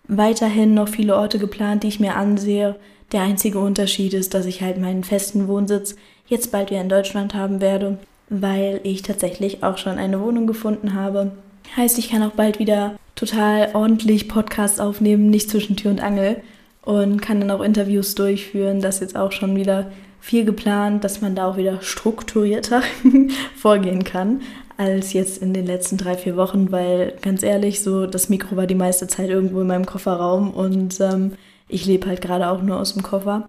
weiterhin 0.07 0.73
noch 0.73 0.87
viele 0.87 1.17
Orte 1.17 1.39
geplant, 1.39 1.83
die 1.83 1.89
ich 1.89 1.99
mir 1.99 2.15
ansehe. 2.15 2.77
Der 3.11 3.23
einzige 3.23 3.59
Unterschied 3.59 4.13
ist, 4.13 4.33
dass 4.33 4.45
ich 4.45 4.61
halt 4.61 4.79
meinen 4.79 5.03
festen 5.03 5.49
Wohnsitz 5.49 5.97
jetzt 6.25 6.53
bald 6.53 6.69
wieder 6.71 6.79
in 6.79 6.87
Deutschland 6.87 7.33
haben 7.35 7.59
werde. 7.59 7.97
weil 8.29 8.79
ich 8.83 9.01
tatsächlich 9.01 9.61
auch 9.61 9.77
schon 9.77 9.97
eine 9.97 10.21
Wohnung 10.21 10.47
gefunden 10.47 10.93
habe. 10.93 11.33
Heißt, 11.75 11.99
ich 11.99 12.09
kann 12.09 12.23
auch 12.23 12.31
bald 12.31 12.59
wieder 12.59 12.95
total 13.15 13.71
ordentlich 13.73 14.29
Podcasts 14.29 14.79
aufnehmen, 14.79 15.29
nicht 15.29 15.49
zwischen 15.49 15.75
Tür 15.75 15.91
und 15.91 16.01
Angel 16.01 16.41
und 16.81 17.21
kann 17.21 17.41
dann 17.41 17.51
auch 17.51 17.59
Interviews 17.59 18.15
durchführen. 18.15 18.79
Das 18.79 18.95
ist 18.95 19.01
jetzt 19.01 19.17
auch 19.17 19.33
schon 19.33 19.57
wieder 19.57 19.91
viel 20.21 20.45
geplant, 20.45 21.03
dass 21.03 21.19
man 21.19 21.35
da 21.35 21.45
auch 21.45 21.57
wieder 21.57 21.81
strukturierter 21.81 22.83
vorgehen 23.57 24.05
kann 24.05 24.39
als 24.81 25.13
jetzt 25.13 25.37
in 25.37 25.53
den 25.53 25.67
letzten 25.67 25.97
drei, 25.97 26.17
vier 26.17 26.35
Wochen, 26.35 26.71
weil 26.71 27.13
ganz 27.21 27.43
ehrlich, 27.43 27.83
so 27.83 28.07
das 28.07 28.29
Mikro 28.29 28.55
war 28.57 28.65
die 28.65 28.75
meiste 28.75 29.05
Zeit 29.05 29.29
irgendwo 29.29 29.61
in 29.61 29.67
meinem 29.67 29.85
Kofferraum 29.85 30.51
und 30.51 30.99
ähm, 30.99 31.33
ich 31.67 31.85
lebe 31.85 32.07
halt 32.07 32.21
gerade 32.21 32.49
auch 32.49 32.63
nur 32.63 32.79
aus 32.79 32.93
dem 32.93 33.03
Koffer. 33.03 33.47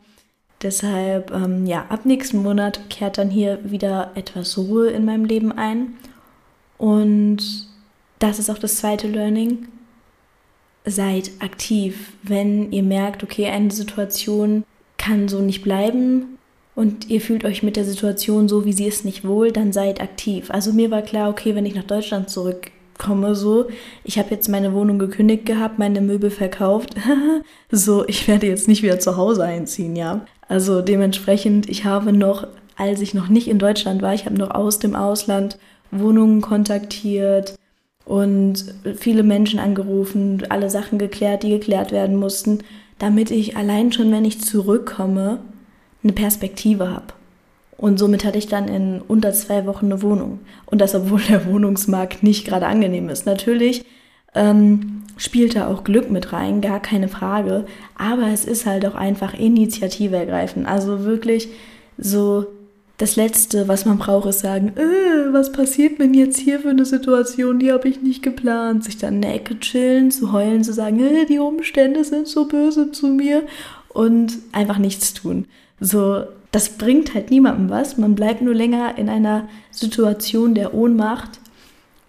Deshalb, 0.60 1.32
ähm, 1.32 1.64
ja, 1.64 1.86
ab 1.88 2.04
nächsten 2.04 2.36
Monat 2.42 2.90
kehrt 2.90 3.16
dann 3.16 3.30
hier 3.30 3.58
wieder 3.64 4.10
etwas 4.14 4.58
Ruhe 4.58 4.90
in 4.90 5.06
meinem 5.06 5.24
Leben 5.24 5.52
ein. 5.52 5.94
Und 6.76 7.66
das 8.18 8.38
ist 8.38 8.50
auch 8.50 8.58
das 8.58 8.76
zweite 8.76 9.08
Learning. 9.08 9.68
Seid 10.84 11.30
aktiv, 11.40 12.12
wenn 12.22 12.70
ihr 12.72 12.82
merkt, 12.82 13.24
okay, 13.24 13.46
eine 13.46 13.70
Situation 13.70 14.64
kann 14.98 15.28
so 15.28 15.40
nicht 15.40 15.62
bleiben 15.62 16.38
und 16.74 17.10
ihr 17.10 17.20
fühlt 17.20 17.44
euch 17.44 17.62
mit 17.62 17.76
der 17.76 17.84
Situation 17.84 18.48
so, 18.48 18.64
wie 18.64 18.72
sie 18.72 18.86
ist, 18.86 19.04
nicht 19.04 19.26
wohl, 19.26 19.52
dann 19.52 19.72
seid 19.72 20.00
aktiv. 20.00 20.50
Also 20.50 20.72
mir 20.72 20.90
war 20.90 21.02
klar, 21.02 21.28
okay, 21.28 21.54
wenn 21.54 21.66
ich 21.66 21.74
nach 21.74 21.84
Deutschland 21.84 22.30
zurückkomme, 22.30 23.34
so, 23.34 23.66
ich 24.04 24.18
habe 24.18 24.30
jetzt 24.30 24.48
meine 24.48 24.72
Wohnung 24.72 24.98
gekündigt 24.98 25.44
gehabt, 25.44 25.78
meine 25.78 26.00
Möbel 26.00 26.30
verkauft, 26.30 26.94
so, 27.70 28.06
ich 28.08 28.26
werde 28.26 28.46
jetzt 28.46 28.68
nicht 28.68 28.82
wieder 28.82 28.98
zu 28.98 29.16
Hause 29.16 29.44
einziehen, 29.44 29.96
ja. 29.96 30.24
Also 30.48 30.80
dementsprechend, 30.80 31.68
ich 31.68 31.84
habe 31.84 32.12
noch, 32.12 32.46
als 32.76 33.00
ich 33.00 33.12
noch 33.12 33.28
nicht 33.28 33.48
in 33.48 33.58
Deutschland 33.58 34.00
war, 34.00 34.14
ich 34.14 34.24
habe 34.24 34.38
noch 34.38 34.50
aus 34.50 34.78
dem 34.78 34.96
Ausland 34.96 35.58
Wohnungen 35.90 36.40
kontaktiert 36.40 37.54
und 38.06 38.74
viele 38.96 39.22
Menschen 39.22 39.58
angerufen, 39.58 40.42
alle 40.48 40.70
Sachen 40.70 40.98
geklärt, 40.98 41.42
die 41.42 41.50
geklärt 41.50 41.92
werden 41.92 42.16
mussten, 42.16 42.60
damit 42.98 43.30
ich 43.30 43.56
allein 43.56 43.92
schon, 43.92 44.10
wenn 44.10 44.24
ich 44.24 44.40
zurückkomme, 44.40 45.40
eine 46.02 46.12
Perspektive 46.12 46.90
habe. 46.90 47.14
Und 47.76 47.98
somit 47.98 48.24
hatte 48.24 48.38
ich 48.38 48.46
dann 48.46 48.68
in 48.68 49.00
unter 49.00 49.32
zwei 49.32 49.66
Wochen 49.66 49.86
eine 49.86 50.02
Wohnung. 50.02 50.40
Und 50.66 50.80
das, 50.80 50.94
obwohl 50.94 51.20
der 51.20 51.46
Wohnungsmarkt 51.46 52.22
nicht 52.22 52.46
gerade 52.46 52.66
angenehm 52.66 53.08
ist. 53.08 53.26
Natürlich 53.26 53.84
ähm, 54.34 55.02
spielt 55.16 55.56
da 55.56 55.68
auch 55.68 55.82
Glück 55.82 56.10
mit 56.10 56.32
rein, 56.32 56.60
gar 56.60 56.80
keine 56.80 57.08
Frage. 57.08 57.64
Aber 57.96 58.28
es 58.28 58.44
ist 58.44 58.66
halt 58.66 58.86
auch 58.86 58.94
einfach 58.94 59.34
Initiative 59.34 60.16
ergreifen. 60.16 60.64
Also 60.64 61.04
wirklich 61.04 61.48
so 61.98 62.46
das 62.98 63.16
Letzte, 63.16 63.66
was 63.66 63.84
man 63.84 63.98
braucht, 63.98 64.28
ist 64.28 64.40
sagen, 64.40 64.74
äh, 64.76 65.32
was 65.32 65.50
passiert 65.50 65.98
denn 65.98 66.14
jetzt 66.14 66.38
hier 66.38 66.60
für 66.60 66.70
eine 66.70 66.84
Situation, 66.84 67.58
die 67.58 67.72
habe 67.72 67.88
ich 67.88 68.00
nicht 68.00 68.22
geplant. 68.22 68.84
Sich 68.84 68.96
dann 68.96 69.16
in 69.16 69.22
der 69.22 69.34
Ecke 69.34 69.58
chillen, 69.58 70.12
zu 70.12 70.32
heulen, 70.32 70.62
zu 70.62 70.72
sagen, 70.72 71.00
äh, 71.00 71.26
die 71.26 71.40
Umstände 71.40 72.04
sind 72.04 72.28
so 72.28 72.46
böse 72.46 72.92
zu 72.92 73.08
mir 73.08 73.42
und 73.88 74.38
einfach 74.52 74.78
nichts 74.78 75.14
tun. 75.14 75.46
So, 75.82 76.22
das 76.52 76.68
bringt 76.70 77.12
halt 77.12 77.30
niemandem 77.30 77.68
was. 77.68 77.98
Man 77.98 78.14
bleibt 78.14 78.40
nur 78.40 78.54
länger 78.54 78.96
in 78.98 79.08
einer 79.08 79.48
Situation 79.72 80.54
der 80.54 80.74
Ohnmacht. 80.74 81.40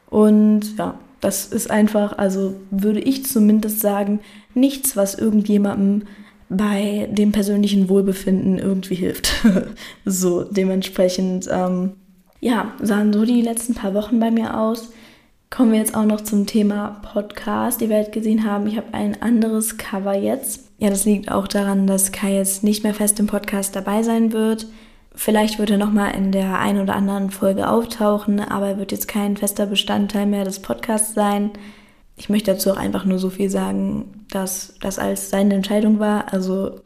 Und 0.10 0.78
ja, 0.78 1.00
das 1.22 1.48
ist 1.48 1.72
einfach, 1.72 2.18
also 2.20 2.54
würde 2.70 3.00
ich 3.00 3.26
zumindest 3.26 3.80
sagen, 3.80 4.20
nichts, 4.54 4.96
was 4.96 5.16
irgendjemandem 5.16 6.04
bei 6.50 7.10
dem 7.12 7.32
persönlichen 7.32 7.90
Wohlbefinden 7.90 8.60
irgendwie 8.60 8.96
hilft. 8.96 9.34
so, 10.06 10.44
dementsprechend, 10.44 11.50
ähm, 11.52 11.94
ja, 12.42 12.74
sahen 12.80 13.12
so 13.12 13.26
die 13.26 13.42
letzten 13.42 13.74
paar 13.74 13.96
Wochen 13.96 14.20
bei 14.20 14.30
mir 14.30 14.60
aus. 14.60 14.92
Kommen 15.50 15.72
wir 15.72 15.80
jetzt 15.80 15.96
auch 15.96 16.06
noch 16.06 16.22
zum 16.22 16.46
Thema 16.46 17.02
Podcast. 17.12 17.82
Ihr 17.82 17.90
werdet 17.90 18.14
gesehen 18.14 18.44
haben, 18.44 18.68
ich 18.68 18.78
habe 18.78 18.94
ein 18.94 19.20
anderes 19.22 19.78
Cover 19.78 20.14
jetzt. 20.14 20.63
Ja, 20.78 20.90
das 20.90 21.06
liegt 21.06 21.32
auch 21.32 21.48
daran, 21.48 21.88
dass 21.88 22.12
Kai 22.12 22.36
jetzt 22.36 22.64
nicht 22.64 22.84
mehr 22.84 22.94
fest 22.94 23.20
im 23.20 23.28
Podcast 23.28 23.76
dabei 23.76 24.04
sein 24.04 24.34
wird. 24.34 24.68
Vielleicht 25.16 25.60
wird 25.60 25.70
er 25.70 25.78
nochmal 25.78 26.16
in 26.16 26.32
der 26.32 26.60
einen 26.60 26.82
oder 26.82 26.96
anderen 26.96 27.30
Folge 27.30 27.70
auftauchen, 27.70 28.40
aber 28.40 28.70
er 28.70 28.78
wird 28.80 28.92
jetzt 28.92 29.08
kein 29.08 29.38
fester 29.38 29.68
Bestandteil 29.68 30.26
mehr 30.26 30.44
des 30.44 30.60
Podcasts 30.60 31.14
sein. 31.14 31.52
Ich 32.16 32.30
möchte 32.30 32.52
dazu 32.52 32.72
auch 32.72 32.78
einfach 32.78 33.06
nur 33.06 33.20
so 33.20 33.30
viel 33.30 33.50
sagen, 33.50 34.26
dass 34.32 34.76
das 34.82 35.00
als 35.00 35.30
seine 35.30 35.54
Entscheidung 35.56 36.00
war. 36.00 36.34
Also 36.34 36.82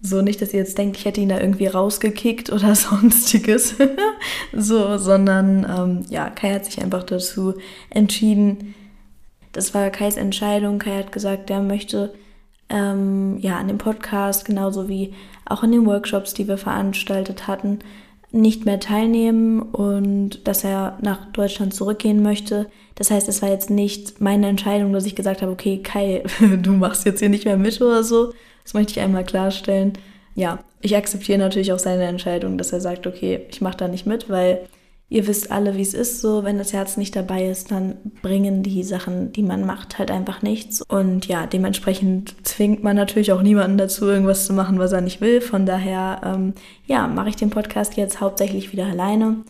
so 0.00 0.20
nicht, 0.22 0.42
dass 0.42 0.52
ihr 0.52 0.60
jetzt 0.60 0.78
denkt, 0.78 0.96
ich 0.96 1.04
hätte 1.04 1.20
ihn 1.20 1.28
da 1.28 1.40
irgendwie 1.40 1.66
rausgekickt 1.66 2.50
oder 2.50 2.74
sonstiges. 2.76 3.76
so, 4.52 4.98
sondern 4.98 5.66
ähm, 5.68 6.04
ja, 6.08 6.30
Kai 6.30 6.54
hat 6.54 6.64
sich 6.64 6.80
einfach 6.80 7.04
dazu 7.04 7.54
entschieden. 7.90 8.74
Das 9.52 9.74
war 9.74 9.90
Kais 9.90 10.16
Entscheidung. 10.16 10.78
Kai 10.78 10.98
hat 10.98 11.12
gesagt, 11.12 11.50
er 11.50 11.62
möchte 11.62 12.12
ähm, 12.72 13.38
ja, 13.38 13.58
an 13.58 13.68
dem 13.68 13.78
Podcast, 13.78 14.44
genauso 14.44 14.88
wie 14.88 15.14
auch 15.44 15.62
in 15.62 15.72
den 15.72 15.86
Workshops, 15.86 16.34
die 16.34 16.48
wir 16.48 16.56
veranstaltet 16.56 17.46
hatten, 17.46 17.80
nicht 18.32 18.64
mehr 18.64 18.80
teilnehmen 18.80 19.60
und 19.60 20.48
dass 20.48 20.64
er 20.64 20.98
nach 21.02 21.26
Deutschland 21.32 21.74
zurückgehen 21.74 22.22
möchte. 22.22 22.66
Das 22.94 23.10
heißt, 23.10 23.28
es 23.28 23.42
war 23.42 23.50
jetzt 23.50 23.68
nicht 23.68 24.20
meine 24.20 24.48
Entscheidung, 24.48 24.92
dass 24.92 25.04
ich 25.04 25.14
gesagt 25.14 25.42
habe, 25.42 25.52
okay, 25.52 25.80
Kai, 25.82 26.24
du 26.62 26.72
machst 26.72 27.04
jetzt 27.04 27.20
hier 27.20 27.28
nicht 27.28 27.44
mehr 27.44 27.58
mit 27.58 27.80
oder 27.80 28.02
so. 28.02 28.32
Das 28.64 28.74
möchte 28.74 28.92
ich 28.92 29.00
einmal 29.00 29.24
klarstellen. 29.24 29.92
Ja, 30.34 30.60
ich 30.80 30.96
akzeptiere 30.96 31.38
natürlich 31.38 31.72
auch 31.72 31.78
seine 31.78 32.04
Entscheidung, 32.04 32.56
dass 32.56 32.72
er 32.72 32.80
sagt, 32.80 33.06
okay, 33.06 33.46
ich 33.50 33.60
mache 33.60 33.76
da 33.76 33.88
nicht 33.88 34.06
mit, 34.06 34.30
weil 34.30 34.60
ihr 35.12 35.26
wisst 35.26 35.52
alle, 35.52 35.76
wie 35.76 35.82
es 35.82 35.92
ist, 35.92 36.22
so, 36.22 36.42
wenn 36.42 36.56
das 36.56 36.72
Herz 36.72 36.96
nicht 36.96 37.14
dabei 37.14 37.46
ist, 37.46 37.70
dann 37.70 37.96
bringen 38.22 38.62
die 38.62 38.82
Sachen, 38.82 39.30
die 39.30 39.42
man 39.42 39.66
macht, 39.66 39.98
halt 39.98 40.10
einfach 40.10 40.40
nichts. 40.40 40.80
Und 40.88 41.28
ja, 41.28 41.46
dementsprechend 41.46 42.34
zwingt 42.44 42.82
man 42.82 42.96
natürlich 42.96 43.30
auch 43.32 43.42
niemanden 43.42 43.76
dazu, 43.76 44.06
irgendwas 44.06 44.46
zu 44.46 44.54
machen, 44.54 44.78
was 44.78 44.92
er 44.92 45.02
nicht 45.02 45.20
will. 45.20 45.42
Von 45.42 45.66
daher, 45.66 46.22
ähm, 46.24 46.54
ja, 46.86 47.06
mache 47.06 47.28
ich 47.28 47.36
den 47.36 47.50
Podcast 47.50 47.98
jetzt 47.98 48.22
hauptsächlich 48.22 48.72
wieder 48.72 48.86
alleine. 48.86 49.44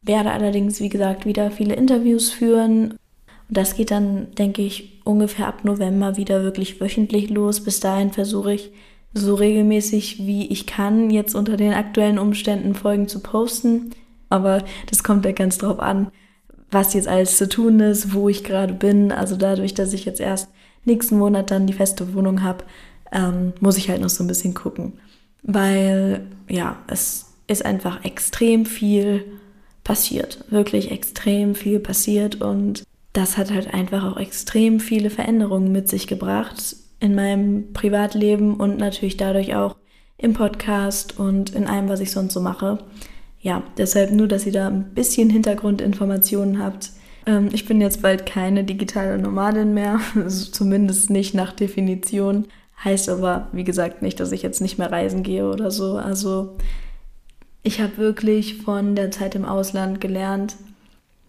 Werde 0.00 0.30
allerdings, 0.30 0.80
wie 0.80 0.88
gesagt, 0.88 1.26
wieder 1.26 1.50
viele 1.50 1.74
Interviews 1.74 2.30
führen. 2.30 2.92
Und 2.92 2.98
das 3.50 3.76
geht 3.76 3.90
dann, 3.90 4.34
denke 4.36 4.62
ich, 4.62 5.02
ungefähr 5.04 5.46
ab 5.46 5.62
November 5.62 6.16
wieder 6.16 6.42
wirklich 6.42 6.80
wöchentlich 6.80 7.28
los. 7.28 7.62
Bis 7.62 7.80
dahin 7.80 8.12
versuche 8.12 8.54
ich 8.54 8.70
so 9.12 9.34
regelmäßig 9.34 10.26
wie 10.26 10.46
ich 10.46 10.66
kann, 10.66 11.10
jetzt 11.10 11.34
unter 11.34 11.58
den 11.58 11.74
aktuellen 11.74 12.18
Umständen 12.18 12.74
Folgen 12.74 13.08
zu 13.08 13.20
posten. 13.20 13.90
Aber 14.28 14.64
das 14.90 15.02
kommt 15.02 15.24
ja 15.24 15.32
ganz 15.32 15.58
drauf 15.58 15.80
an, 15.80 16.10
was 16.70 16.94
jetzt 16.94 17.08
alles 17.08 17.36
zu 17.36 17.48
tun 17.48 17.80
ist, 17.80 18.12
wo 18.12 18.28
ich 18.28 18.44
gerade 18.44 18.74
bin. 18.74 19.12
Also 19.12 19.36
dadurch, 19.36 19.74
dass 19.74 19.92
ich 19.92 20.04
jetzt 20.04 20.20
erst 20.20 20.48
nächsten 20.84 21.18
Monat 21.18 21.50
dann 21.50 21.66
die 21.66 21.72
feste 21.72 22.14
Wohnung 22.14 22.42
habe, 22.42 22.64
ähm, 23.12 23.52
muss 23.60 23.76
ich 23.76 23.88
halt 23.88 24.00
noch 24.00 24.08
so 24.08 24.24
ein 24.24 24.28
bisschen 24.28 24.54
gucken. 24.54 24.94
Weil, 25.42 26.26
ja, 26.48 26.78
es 26.88 27.34
ist 27.46 27.64
einfach 27.64 28.04
extrem 28.04 28.66
viel 28.66 29.24
passiert. 29.84 30.44
Wirklich 30.50 30.90
extrem 30.90 31.54
viel 31.54 31.78
passiert. 31.78 32.40
Und 32.40 32.82
das 33.12 33.36
hat 33.36 33.52
halt 33.52 33.72
einfach 33.72 34.04
auch 34.04 34.16
extrem 34.16 34.80
viele 34.80 35.10
Veränderungen 35.10 35.70
mit 35.70 35.88
sich 35.88 36.08
gebracht 36.08 36.76
in 36.98 37.14
meinem 37.14 37.72
Privatleben 37.72 38.54
und 38.54 38.78
natürlich 38.78 39.16
dadurch 39.16 39.54
auch 39.54 39.76
im 40.18 40.32
Podcast 40.32 41.18
und 41.18 41.50
in 41.50 41.66
allem, 41.66 41.88
was 41.88 42.00
ich 42.00 42.10
sonst 42.10 42.32
so 42.32 42.40
mache 42.40 42.78
ja, 43.46 43.62
deshalb 43.78 44.10
nur, 44.10 44.26
dass 44.26 44.44
ihr 44.44 44.50
da 44.50 44.66
ein 44.66 44.92
bisschen 44.92 45.30
Hintergrundinformationen 45.30 46.60
habt. 46.60 46.90
Ähm, 47.26 47.48
ich 47.52 47.64
bin 47.64 47.80
jetzt 47.80 48.02
bald 48.02 48.26
keine 48.26 48.64
digitale 48.64 49.18
Nomadin 49.18 49.72
mehr, 49.72 50.00
zumindest 50.28 51.10
nicht 51.10 51.32
nach 51.32 51.52
Definition. 51.52 52.46
Heißt 52.82 53.08
aber, 53.08 53.46
wie 53.52 53.62
gesagt, 53.62 54.02
nicht, 54.02 54.18
dass 54.18 54.32
ich 54.32 54.42
jetzt 54.42 54.60
nicht 54.60 54.78
mehr 54.78 54.90
reisen 54.90 55.22
gehe 55.22 55.48
oder 55.48 55.70
so. 55.70 55.92
Also 55.92 56.56
ich 57.62 57.80
habe 57.80 57.98
wirklich 57.98 58.62
von 58.62 58.96
der 58.96 59.12
Zeit 59.12 59.36
im 59.36 59.44
Ausland 59.44 60.00
gelernt, 60.00 60.56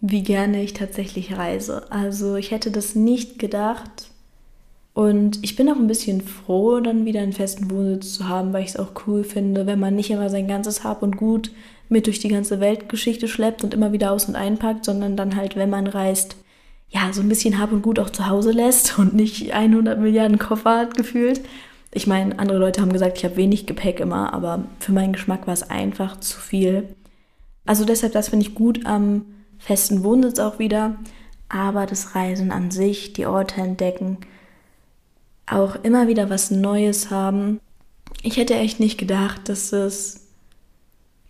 wie 0.00 0.24
gerne 0.24 0.60
ich 0.60 0.72
tatsächlich 0.72 1.38
reise. 1.38 1.86
Also 1.92 2.34
ich 2.34 2.50
hätte 2.50 2.72
das 2.72 2.96
nicht 2.96 3.38
gedacht. 3.38 4.10
Und 4.98 5.38
ich 5.44 5.54
bin 5.54 5.68
auch 5.68 5.76
ein 5.76 5.86
bisschen 5.86 6.20
froh, 6.22 6.80
dann 6.80 7.04
wieder 7.04 7.20
einen 7.20 7.32
festen 7.32 7.70
Wohnsitz 7.70 8.14
zu 8.14 8.28
haben, 8.28 8.52
weil 8.52 8.64
ich 8.64 8.70
es 8.70 8.76
auch 8.76 8.90
cool 9.06 9.22
finde, 9.22 9.64
wenn 9.64 9.78
man 9.78 9.94
nicht 9.94 10.10
immer 10.10 10.28
sein 10.28 10.48
ganzes 10.48 10.82
Hab 10.82 11.04
und 11.04 11.16
Gut 11.16 11.52
mit 11.88 12.06
durch 12.08 12.18
die 12.18 12.26
ganze 12.26 12.58
Weltgeschichte 12.58 13.28
schleppt 13.28 13.62
und 13.62 13.74
immer 13.74 13.92
wieder 13.92 14.10
aus- 14.10 14.24
und 14.24 14.34
einpackt, 14.34 14.84
sondern 14.84 15.16
dann 15.16 15.36
halt, 15.36 15.54
wenn 15.54 15.70
man 15.70 15.86
reist, 15.86 16.34
ja, 16.88 17.12
so 17.12 17.20
ein 17.20 17.28
bisschen 17.28 17.60
Hab 17.60 17.70
und 17.70 17.82
Gut 17.82 18.00
auch 18.00 18.10
zu 18.10 18.26
Hause 18.26 18.50
lässt 18.50 18.98
und 18.98 19.14
nicht 19.14 19.52
100 19.52 20.00
Milliarden 20.00 20.40
Koffer 20.40 20.78
hat 20.78 20.96
gefühlt. 20.96 21.42
Ich 21.92 22.08
meine, 22.08 22.36
andere 22.36 22.58
Leute 22.58 22.82
haben 22.82 22.92
gesagt, 22.92 23.18
ich 23.18 23.24
habe 23.24 23.36
wenig 23.36 23.66
Gepäck 23.66 24.00
immer, 24.00 24.34
aber 24.34 24.64
für 24.80 24.90
meinen 24.90 25.12
Geschmack 25.12 25.46
war 25.46 25.54
es 25.54 25.70
einfach 25.70 26.18
zu 26.18 26.40
viel. 26.40 26.88
Also 27.66 27.84
deshalb, 27.84 28.14
das 28.14 28.30
finde 28.30 28.48
ich 28.48 28.56
gut 28.56 28.84
am 28.84 29.26
festen 29.58 30.02
Wohnsitz 30.02 30.40
auch 30.40 30.58
wieder. 30.58 30.96
Aber 31.48 31.86
das 31.86 32.16
Reisen 32.16 32.50
an 32.50 32.72
sich, 32.72 33.12
die 33.12 33.26
Orte 33.26 33.60
entdecken, 33.60 34.18
auch 35.50 35.76
immer 35.82 36.08
wieder 36.08 36.30
was 36.30 36.50
Neues 36.50 37.10
haben. 37.10 37.60
Ich 38.22 38.36
hätte 38.36 38.54
echt 38.54 38.80
nicht 38.80 38.98
gedacht, 38.98 39.48
dass 39.48 39.72
es 39.72 40.28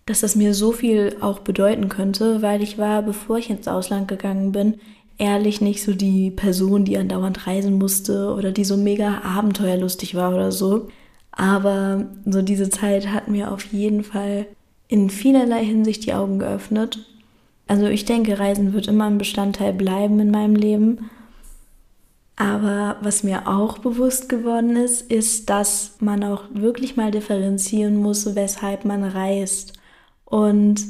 dass 0.09 0.21
das 0.21 0.35
mir 0.35 0.55
so 0.55 0.71
viel 0.71 1.17
auch 1.21 1.37
bedeuten 1.37 1.87
könnte, 1.87 2.41
weil 2.41 2.63
ich 2.63 2.79
war, 2.79 3.03
bevor 3.03 3.37
ich 3.37 3.51
ins 3.51 3.67
Ausland 3.67 4.07
gegangen 4.07 4.51
bin, 4.51 4.79
ehrlich 5.19 5.61
nicht 5.61 5.83
so 5.83 5.93
die 5.93 6.31
Person, 6.31 6.83
die 6.83 6.97
andauernd 6.97 7.45
reisen 7.45 7.77
musste 7.77 8.33
oder 8.33 8.51
die 8.51 8.63
so 8.63 8.75
mega 8.75 9.21
abenteuerlustig 9.21 10.15
war 10.15 10.33
oder 10.33 10.51
so. 10.51 10.87
Aber 11.31 12.07
so 12.25 12.41
diese 12.41 12.71
Zeit 12.71 13.09
hat 13.09 13.27
mir 13.27 13.51
auf 13.51 13.65
jeden 13.65 14.03
Fall 14.03 14.47
in 14.87 15.11
vielerlei 15.11 15.63
Hinsicht 15.63 16.07
die 16.07 16.13
Augen 16.15 16.39
geöffnet. 16.39 17.05
Also 17.67 17.85
ich 17.85 18.05
denke, 18.05 18.39
Reisen 18.39 18.73
wird 18.73 18.87
immer 18.87 19.05
ein 19.05 19.19
Bestandteil 19.19 19.73
bleiben 19.73 20.19
in 20.19 20.31
meinem 20.31 20.55
Leben. 20.55 21.11
Aber 22.39 22.95
was 23.01 23.23
mir 23.23 23.49
auch 23.49 23.79
bewusst 23.79 24.29
geworden 24.29 24.77
ist, 24.77 25.01
ist, 25.11 25.49
dass 25.49 25.97
man 25.99 26.23
auch 26.23 26.43
wirklich 26.53 26.95
mal 26.95 27.11
differenzieren 27.11 27.97
muss, 27.97 28.33
weshalb 28.33 28.85
man 28.85 29.03
reist. 29.03 29.73
Und 30.23 30.85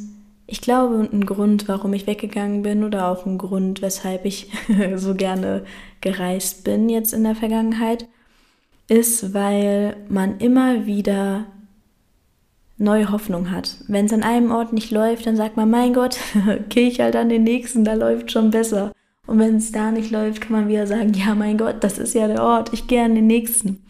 ich 0.46 0.62
glaube, 0.62 1.10
ein 1.12 1.26
Grund, 1.26 1.68
warum 1.68 1.94
ich 1.94 2.06
weggegangen 2.06 2.62
bin 2.62 2.84
oder 2.84 3.08
auch 3.08 3.26
ein 3.26 3.40
Grund, 3.40 3.82
weshalb 3.82 4.26
ich 4.26 4.52
so 4.96 5.16
gerne 5.16 5.66
gereist 6.02 6.64
bin 6.64 6.88
jetzt 6.88 7.14
in 7.14 7.24
der 7.24 7.36
Vergangenheit, 7.36 8.08
ist, 8.88 9.34
weil 9.34 9.98
man 10.08 10.38
immer 10.38 10.86
wieder 10.86 11.46
neue 12.78 13.12
Hoffnung 13.12 13.50
hat. 13.50 13.78
Wenn 13.88 14.06
es 14.06 14.14
an 14.14 14.22
einem 14.22 14.52
Ort 14.52 14.72
nicht 14.72 14.92
läuft, 14.92 15.26
dann 15.26 15.36
sagt 15.36 15.58
man, 15.58 15.72
mein 15.72 15.96
Gott, 15.96 16.20
gehe 16.70 16.90
ich 16.90 17.00
halt 17.00 17.16
an 17.16 17.30
den 17.30 17.44
nächsten, 17.44 17.84
da 17.84 17.96
läuft 17.96 18.32
schon 18.32 18.52
besser. 18.52 18.92
Und 19.30 19.38
wenn 19.38 19.58
es 19.58 19.72
da 19.72 19.92
nicht 19.92 20.10
läuft, 20.10 20.42
kann 20.42 20.54
man 20.54 20.68
wieder 20.68 20.88
sagen, 20.88 21.14
ja, 21.14 21.36
mein 21.36 21.58
Gott, 21.58 21.78
das 21.82 22.00
ist 22.00 22.16
ja 22.16 22.28
der 22.28 22.44
Ort, 22.44 22.74
ich 22.74 22.88
gehe 22.88 23.04
an 23.04 23.14
den 23.14 23.28
nächsten. 23.28 23.84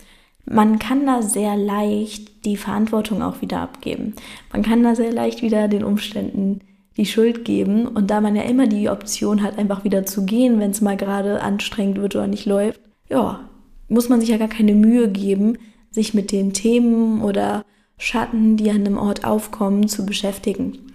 Man 0.45 0.79
kann 0.79 1.05
da 1.05 1.21
sehr 1.21 1.55
leicht 1.55 2.45
die 2.45 2.57
Verantwortung 2.57 3.21
auch 3.21 3.41
wieder 3.41 3.59
abgeben. 3.61 4.15
Man 4.51 4.63
kann 4.63 4.83
da 4.83 4.95
sehr 4.95 5.13
leicht 5.13 5.41
wieder 5.41 5.67
den 5.67 5.83
Umständen 5.83 6.61
die 6.97 7.05
Schuld 7.05 7.45
geben. 7.45 7.87
Und 7.87 8.11
da 8.11 8.19
man 8.19 8.35
ja 8.35 8.41
immer 8.41 8.67
die 8.67 8.89
Option 8.89 9.41
hat, 9.41 9.57
einfach 9.57 9.85
wieder 9.85 10.05
zu 10.05 10.25
gehen, 10.25 10.59
wenn 10.59 10.71
es 10.71 10.81
mal 10.81 10.97
gerade 10.97 11.41
anstrengend 11.41 12.01
wird 12.01 12.15
oder 12.15 12.27
nicht 12.27 12.45
läuft, 12.45 12.81
ja, 13.09 13.39
muss 13.87 14.09
man 14.09 14.19
sich 14.19 14.29
ja 14.29 14.37
gar 14.37 14.49
keine 14.49 14.75
Mühe 14.75 15.07
geben, 15.07 15.57
sich 15.89 16.13
mit 16.13 16.33
den 16.33 16.51
Themen 16.51 17.21
oder 17.21 17.63
Schatten, 17.97 18.57
die 18.57 18.69
an 18.69 18.85
einem 18.85 18.97
Ort 18.97 19.23
aufkommen, 19.23 19.87
zu 19.87 20.05
beschäftigen. 20.05 20.88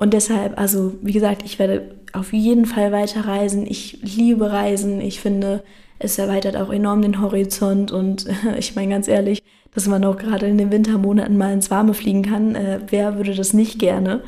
Und 0.00 0.14
deshalb, 0.14 0.58
also 0.58 0.94
wie 1.02 1.12
gesagt, 1.12 1.42
ich 1.44 1.58
werde 1.58 1.94
auf 2.14 2.32
jeden 2.32 2.64
Fall 2.64 2.90
weiter 2.90 3.26
reisen. 3.26 3.66
Ich 3.66 3.98
liebe 4.00 4.50
Reisen. 4.50 4.98
Ich 5.02 5.20
finde, 5.20 5.62
es 5.98 6.18
erweitert 6.18 6.56
auch 6.56 6.72
enorm 6.72 7.02
den 7.02 7.20
Horizont. 7.20 7.92
Und 7.92 8.26
ich 8.58 8.74
meine 8.74 8.94
ganz 8.94 9.08
ehrlich, 9.08 9.42
dass 9.74 9.86
man 9.86 10.02
auch 10.04 10.16
gerade 10.16 10.46
in 10.46 10.56
den 10.56 10.72
Wintermonaten 10.72 11.36
mal 11.36 11.52
ins 11.52 11.70
Warme 11.70 11.92
fliegen 11.92 12.22
kann. 12.22 12.54
Äh, 12.54 12.80
wer 12.88 13.18
würde 13.18 13.34
das 13.34 13.52
nicht 13.52 13.78
gerne? 13.78 14.22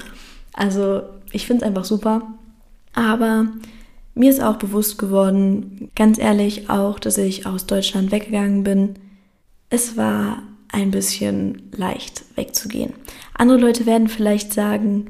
Also 0.52 1.04
ich 1.32 1.46
finde 1.46 1.64
es 1.64 1.68
einfach 1.68 1.86
super. 1.86 2.20
Aber 2.92 3.46
mir 4.14 4.28
ist 4.28 4.42
auch 4.42 4.56
bewusst 4.56 4.98
geworden, 4.98 5.90
ganz 5.96 6.18
ehrlich 6.18 6.68
auch, 6.68 6.98
dass 6.98 7.16
ich 7.16 7.46
aus 7.46 7.64
Deutschland 7.64 8.12
weggegangen 8.12 8.62
bin. 8.62 8.96
Es 9.70 9.96
war 9.96 10.42
ein 10.70 10.90
bisschen 10.90 11.70
leicht 11.74 12.24
wegzugehen. 12.36 12.92
Andere 13.32 13.56
Leute 13.56 13.86
werden 13.86 14.08
vielleicht 14.08 14.52
sagen, 14.52 15.06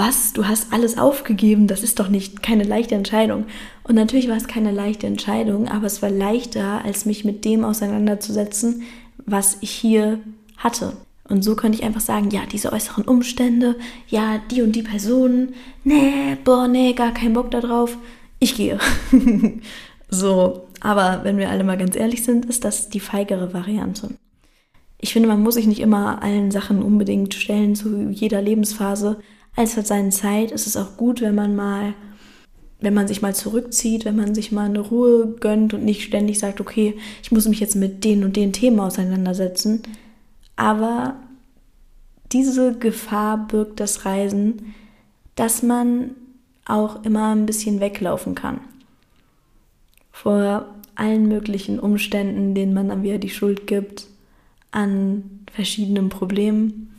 was, 0.00 0.32
du 0.32 0.48
hast 0.48 0.72
alles 0.72 0.96
aufgegeben, 0.96 1.66
das 1.66 1.82
ist 1.82 2.00
doch 2.00 2.08
nicht 2.08 2.42
keine 2.42 2.64
leichte 2.64 2.94
Entscheidung. 2.94 3.44
Und 3.84 3.96
natürlich 3.96 4.30
war 4.30 4.36
es 4.36 4.48
keine 4.48 4.72
leichte 4.72 5.06
Entscheidung, 5.06 5.68
aber 5.68 5.86
es 5.86 6.00
war 6.00 6.08
leichter, 6.08 6.82
als 6.82 7.04
mich 7.04 7.26
mit 7.26 7.44
dem 7.44 7.64
auseinanderzusetzen, 7.64 8.82
was 9.26 9.58
ich 9.60 9.70
hier 9.70 10.18
hatte. 10.56 10.94
Und 11.28 11.42
so 11.42 11.54
könnte 11.54 11.76
ich 11.76 11.84
einfach 11.84 12.00
sagen, 12.00 12.30
ja, 12.30 12.40
diese 12.50 12.72
äußeren 12.72 13.04
Umstände, 13.04 13.76
ja, 14.08 14.40
die 14.50 14.62
und 14.62 14.74
die 14.74 14.82
Personen, 14.82 15.54
nee, 15.84 16.34
boah, 16.44 16.66
nee, 16.66 16.94
gar 16.94 17.12
keinen 17.12 17.34
Bock 17.34 17.50
darauf, 17.50 17.98
ich 18.38 18.56
gehe. 18.56 18.78
so, 20.08 20.66
aber 20.80 21.20
wenn 21.24 21.36
wir 21.36 21.50
alle 21.50 21.62
mal 21.62 21.76
ganz 21.76 21.94
ehrlich 21.94 22.24
sind, 22.24 22.46
ist 22.46 22.64
das 22.64 22.88
die 22.88 23.00
feigere 23.00 23.52
Variante. 23.52 24.08
Ich 24.98 25.12
finde, 25.12 25.28
man 25.28 25.42
muss 25.42 25.54
sich 25.54 25.66
nicht 25.66 25.80
immer 25.80 26.22
allen 26.22 26.50
Sachen 26.50 26.82
unbedingt 26.82 27.34
stellen 27.34 27.74
zu 27.74 28.08
jeder 28.10 28.40
Lebensphase. 28.40 29.18
Alles 29.56 29.76
hat 29.76 29.86
seine 29.86 30.10
Zeit. 30.10 30.52
Es 30.52 30.66
ist 30.66 30.76
auch 30.76 30.96
gut, 30.96 31.20
wenn 31.20 31.34
man 31.34 31.56
mal, 31.56 31.94
wenn 32.80 32.94
man 32.94 33.08
sich 33.08 33.22
mal 33.22 33.34
zurückzieht, 33.34 34.04
wenn 34.04 34.16
man 34.16 34.34
sich 34.34 34.52
mal 34.52 34.66
eine 34.66 34.80
Ruhe 34.80 35.36
gönnt 35.40 35.74
und 35.74 35.84
nicht 35.84 36.02
ständig 36.02 36.38
sagt, 36.38 36.60
okay, 36.60 36.96
ich 37.22 37.32
muss 37.32 37.48
mich 37.48 37.60
jetzt 37.60 37.76
mit 37.76 38.04
den 38.04 38.24
und 38.24 38.36
den 38.36 38.52
Themen 38.52 38.80
auseinandersetzen 38.80 39.82
aber 40.60 41.14
diese 42.32 42.76
Gefahr 42.76 43.48
birgt 43.48 43.80
das 43.80 44.04
Reisen, 44.04 44.74
dass 45.34 45.62
man 45.62 46.10
auch 46.66 47.02
immer 47.02 47.34
ein 47.34 47.46
bisschen 47.46 47.80
weglaufen 47.80 48.34
kann. 48.34 48.60
Vor 50.12 50.66
allen 50.96 51.28
möglichen 51.28 51.80
Umständen, 51.80 52.54
denen 52.54 52.74
man 52.74 52.90
dann 52.90 53.02
wieder 53.02 53.16
die 53.16 53.30
Schuld 53.30 53.66
gibt, 53.66 54.06
an 54.70 55.46
verschiedenen 55.50 56.10
Problemen. 56.10 56.92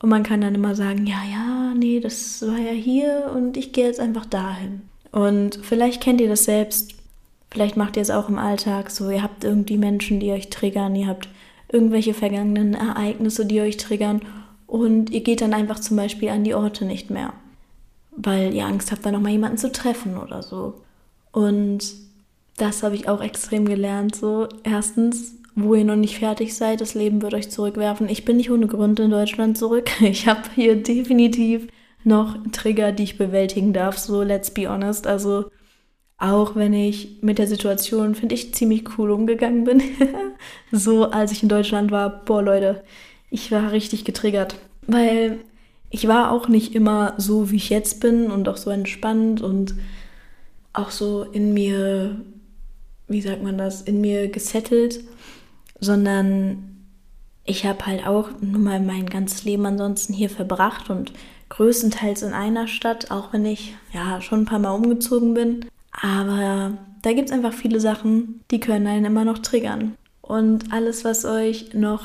Und 0.00 0.08
man 0.08 0.24
kann 0.24 0.40
dann 0.40 0.56
immer 0.56 0.74
sagen, 0.74 1.06
ja, 1.06 1.22
ja, 1.30 1.57
nee, 1.78 2.00
das 2.00 2.42
war 2.42 2.58
ja 2.58 2.72
hier 2.72 3.30
und 3.34 3.56
ich 3.56 3.72
gehe 3.72 3.86
jetzt 3.86 4.00
einfach 4.00 4.26
dahin. 4.26 4.82
Und 5.12 5.58
vielleicht 5.62 6.02
kennt 6.02 6.20
ihr 6.20 6.28
das 6.28 6.44
selbst, 6.44 6.94
vielleicht 7.50 7.76
macht 7.76 7.96
ihr 7.96 8.02
es 8.02 8.10
auch 8.10 8.28
im 8.28 8.38
Alltag 8.38 8.90
so, 8.90 9.08
ihr 9.10 9.22
habt 9.22 9.44
irgendwie 9.44 9.78
Menschen, 9.78 10.20
die 10.20 10.32
euch 10.32 10.50
triggern, 10.50 10.94
ihr 10.94 11.06
habt 11.06 11.28
irgendwelche 11.70 12.14
vergangenen 12.14 12.74
Ereignisse, 12.74 13.46
die 13.46 13.60
euch 13.60 13.76
triggern 13.76 14.22
und 14.66 15.10
ihr 15.10 15.22
geht 15.22 15.40
dann 15.40 15.54
einfach 15.54 15.80
zum 15.80 15.96
Beispiel 15.96 16.28
an 16.28 16.44
die 16.44 16.54
Orte 16.54 16.84
nicht 16.84 17.10
mehr, 17.10 17.32
weil 18.10 18.54
ihr 18.54 18.66
Angst 18.66 18.92
habt, 18.92 19.04
da 19.04 19.10
nochmal 19.10 19.32
jemanden 19.32 19.58
zu 19.58 19.72
treffen 19.72 20.18
oder 20.18 20.42
so. 20.42 20.74
Und 21.32 21.80
das 22.58 22.82
habe 22.82 22.94
ich 22.94 23.08
auch 23.08 23.22
extrem 23.22 23.64
gelernt. 23.64 24.14
So, 24.14 24.48
erstens, 24.64 25.36
wo 25.60 25.74
ihr 25.74 25.84
noch 25.84 25.96
nicht 25.96 26.18
fertig 26.18 26.54
seid, 26.54 26.80
das 26.80 26.94
Leben 26.94 27.20
wird 27.22 27.34
euch 27.34 27.50
zurückwerfen. 27.50 28.08
Ich 28.08 28.24
bin 28.24 28.36
nicht 28.36 28.50
ohne 28.50 28.66
Grund 28.66 29.00
in 29.00 29.10
Deutschland 29.10 29.58
zurück. 29.58 29.90
Ich 30.00 30.26
habe 30.26 30.42
hier 30.54 30.82
definitiv 30.82 31.66
noch 32.04 32.36
Trigger, 32.52 32.92
die 32.92 33.02
ich 33.02 33.18
bewältigen 33.18 33.72
darf. 33.72 33.98
So, 33.98 34.22
let's 34.22 34.52
be 34.52 34.68
honest. 34.68 35.06
Also, 35.06 35.50
auch 36.16 36.54
wenn 36.54 36.72
ich 36.72 37.18
mit 37.22 37.38
der 37.38 37.46
Situation, 37.46 38.14
finde 38.14 38.34
ich, 38.34 38.54
ziemlich 38.54 38.98
cool 38.98 39.10
umgegangen 39.10 39.64
bin. 39.64 39.82
so 40.72 41.10
als 41.10 41.32
ich 41.32 41.42
in 41.42 41.48
Deutschland 41.48 41.90
war, 41.90 42.24
boah 42.24 42.42
Leute, 42.42 42.84
ich 43.30 43.50
war 43.50 43.72
richtig 43.72 44.04
getriggert. 44.04 44.56
Weil 44.86 45.38
ich 45.90 46.06
war 46.06 46.30
auch 46.32 46.48
nicht 46.48 46.74
immer 46.74 47.14
so, 47.16 47.50
wie 47.50 47.56
ich 47.56 47.70
jetzt 47.70 48.00
bin 48.00 48.30
und 48.30 48.48
auch 48.48 48.56
so 48.56 48.70
entspannt 48.70 49.42
und 49.42 49.74
auch 50.72 50.90
so 50.90 51.22
in 51.24 51.52
mir, 51.52 52.20
wie 53.08 53.20
sagt 53.20 53.42
man 53.42 53.58
das, 53.58 53.82
in 53.82 54.00
mir 54.00 54.28
gesettelt, 54.28 55.00
sondern 55.80 56.78
ich 57.44 57.64
habe 57.64 57.86
halt 57.86 58.06
auch 58.06 58.28
nun 58.40 58.62
mal 58.62 58.80
mein 58.80 59.06
ganzes 59.06 59.44
Leben 59.44 59.64
ansonsten 59.64 60.12
hier 60.12 60.28
verbracht 60.28 60.90
und 60.90 61.12
größtenteils 61.48 62.22
in 62.22 62.34
einer 62.34 62.68
Stadt, 62.68 63.10
auch 63.10 63.32
wenn 63.32 63.46
ich 63.46 63.74
ja 63.92 64.20
schon 64.20 64.42
ein 64.42 64.46
paar 64.46 64.58
Mal 64.58 64.72
umgezogen 64.72 65.34
bin. 65.34 65.64
Aber 65.90 66.72
da 67.02 67.12
gibt 67.12 67.28
es 67.28 67.34
einfach 67.34 67.54
viele 67.54 67.80
Sachen, 67.80 68.40
die 68.50 68.60
können 68.60 68.86
einen 68.86 69.06
immer 69.06 69.24
noch 69.24 69.38
triggern. 69.38 69.96
Und 70.20 70.72
alles, 70.72 71.04
was 71.04 71.24
euch 71.24 71.72
noch 71.72 72.04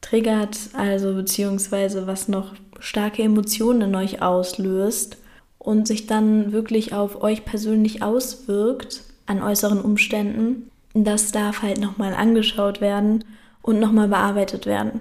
triggert, 0.00 0.56
also 0.74 1.14
beziehungsweise 1.14 2.06
was 2.06 2.28
noch 2.28 2.54
starke 2.78 3.22
Emotionen 3.22 3.82
in 3.82 3.94
euch 3.96 4.22
auslöst 4.22 5.16
und 5.58 5.88
sich 5.88 6.06
dann 6.06 6.52
wirklich 6.52 6.92
auf 6.92 7.22
euch 7.22 7.44
persönlich 7.44 8.02
auswirkt 8.02 9.02
an 9.26 9.42
äußeren 9.42 9.80
Umständen, 9.80 10.70
das 10.94 11.32
darf 11.32 11.62
halt 11.62 11.80
nochmal 11.80 12.14
angeschaut 12.14 12.80
werden 12.80 13.24
und 13.62 13.80
nochmal 13.80 14.08
bearbeitet 14.08 14.66
werden. 14.66 15.00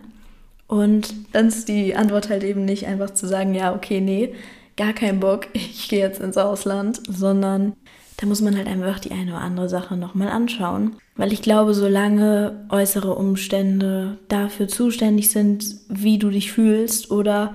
Und 0.68 1.14
dann 1.34 1.50
ist 1.50 1.68
die 1.68 1.96
Antwort 1.96 2.30
halt 2.30 2.44
eben 2.44 2.66
nicht 2.66 2.88
einfach 2.88 3.12
zu 3.12 3.28
sagen, 3.28 3.54
ja, 3.54 3.76
okay, 3.76 4.02
nee, 4.02 4.34
gar 4.76 4.94
keinen 4.94 5.20
Bock, 5.20 5.48
ich 5.54 5.88
gehe 5.90 6.00
jetzt 6.00 6.20
ins 6.20 6.38
Ausland, 6.38 7.02
sondern 7.08 7.74
da 8.18 8.28
muss 8.28 8.42
man 8.42 8.56
halt 8.56 8.68
einfach 8.68 9.00
die 9.00 9.12
eine 9.12 9.32
oder 9.32 9.42
andere 9.42 9.70
Sache 9.70 9.98
nochmal 9.98 10.30
anschauen. 10.30 10.96
Weil 11.16 11.32
ich 11.32 11.42
glaube, 11.42 11.74
solange 11.74 12.66
äußere 12.70 13.14
Umstände 13.14 14.18
dafür 14.30 14.68
zuständig 14.68 15.30
sind, 15.30 15.64
wie 15.90 16.18
du 16.18 16.30
dich 16.30 16.52
fühlst 16.52 17.12
oder 17.12 17.54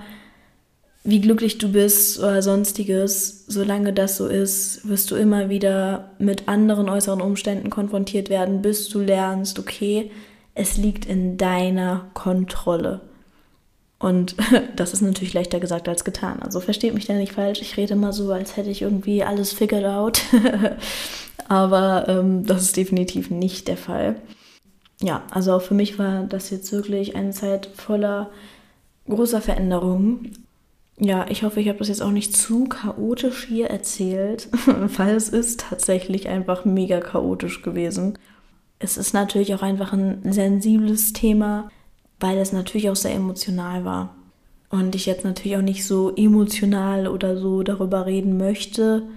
wie 1.03 1.21
glücklich 1.21 1.57
du 1.57 1.71
bist 1.71 2.19
oder 2.19 2.41
sonstiges, 2.41 3.45
solange 3.47 3.93
das 3.93 4.17
so 4.17 4.27
ist, 4.27 4.87
wirst 4.87 5.11
du 5.11 5.15
immer 5.15 5.49
wieder 5.49 6.11
mit 6.19 6.47
anderen 6.47 6.89
äußeren 6.89 7.21
Umständen 7.21 7.69
konfrontiert 7.69 8.29
werden, 8.29 8.61
bis 8.61 8.89
du 8.89 8.99
lernst, 8.99 9.59
okay, 9.59 10.11
es 10.55 10.77
liegt 10.77 11.05
in 11.05 11.37
deiner 11.37 12.09
Kontrolle. 12.13 13.01
Und 13.97 14.35
das 14.75 14.93
ist 14.93 15.01
natürlich 15.01 15.33
leichter 15.33 15.59
gesagt 15.59 15.87
als 15.87 16.03
getan. 16.03 16.41
Also 16.41 16.59
versteht 16.59 16.93
mich 16.93 17.05
da 17.05 17.13
nicht 17.13 17.33
falsch. 17.33 17.61
Ich 17.61 17.77
rede 17.77 17.93
immer 17.93 18.13
so, 18.13 18.31
als 18.31 18.57
hätte 18.57 18.69
ich 18.69 18.81
irgendwie 18.81 19.23
alles 19.23 19.53
figured 19.53 19.85
out. 19.85 20.21
Aber 21.47 22.07
ähm, 22.07 22.45
das 22.45 22.63
ist 22.63 22.77
definitiv 22.77 23.29
nicht 23.29 23.67
der 23.67 23.77
Fall. 23.77 24.15
Ja, 25.01 25.23
also 25.31 25.53
auch 25.53 25.61
für 25.61 25.73
mich 25.73 25.97
war 25.97 26.23
das 26.23 26.49
jetzt 26.49 26.71
wirklich 26.71 27.15
eine 27.15 27.31
Zeit 27.31 27.69
voller 27.73 28.29
großer 29.07 29.41
Veränderungen. 29.41 30.33
Ja, 30.99 31.25
ich 31.29 31.43
hoffe, 31.43 31.61
ich 31.61 31.69
habe 31.69 31.79
das 31.79 31.87
jetzt 31.87 32.01
auch 32.01 32.11
nicht 32.11 32.35
zu 32.35 32.65
chaotisch 32.65 33.45
hier 33.47 33.67
erzählt, 33.67 34.49
weil 34.65 35.15
es 35.15 35.29
ist 35.29 35.61
tatsächlich 35.61 36.27
einfach 36.27 36.65
mega 36.65 36.99
chaotisch 36.99 37.61
gewesen. 37.61 38.17
Es 38.79 38.97
ist 38.97 39.13
natürlich 39.13 39.53
auch 39.55 39.61
einfach 39.61 39.93
ein 39.93 40.21
sensibles 40.31 41.13
Thema, 41.13 41.69
weil 42.19 42.37
es 42.37 42.51
natürlich 42.51 42.89
auch 42.89 42.97
sehr 42.97 43.15
emotional 43.15 43.85
war. 43.85 44.15
Und 44.69 44.93
ich 44.93 45.05
jetzt 45.05 45.23
natürlich 45.23 45.57
auch 45.57 45.61
nicht 45.61 45.85
so 45.85 46.13
emotional 46.15 47.07
oder 47.07 47.37
so 47.37 47.63
darüber 47.63 48.05
reden 48.05 48.37
möchte, 48.37 49.07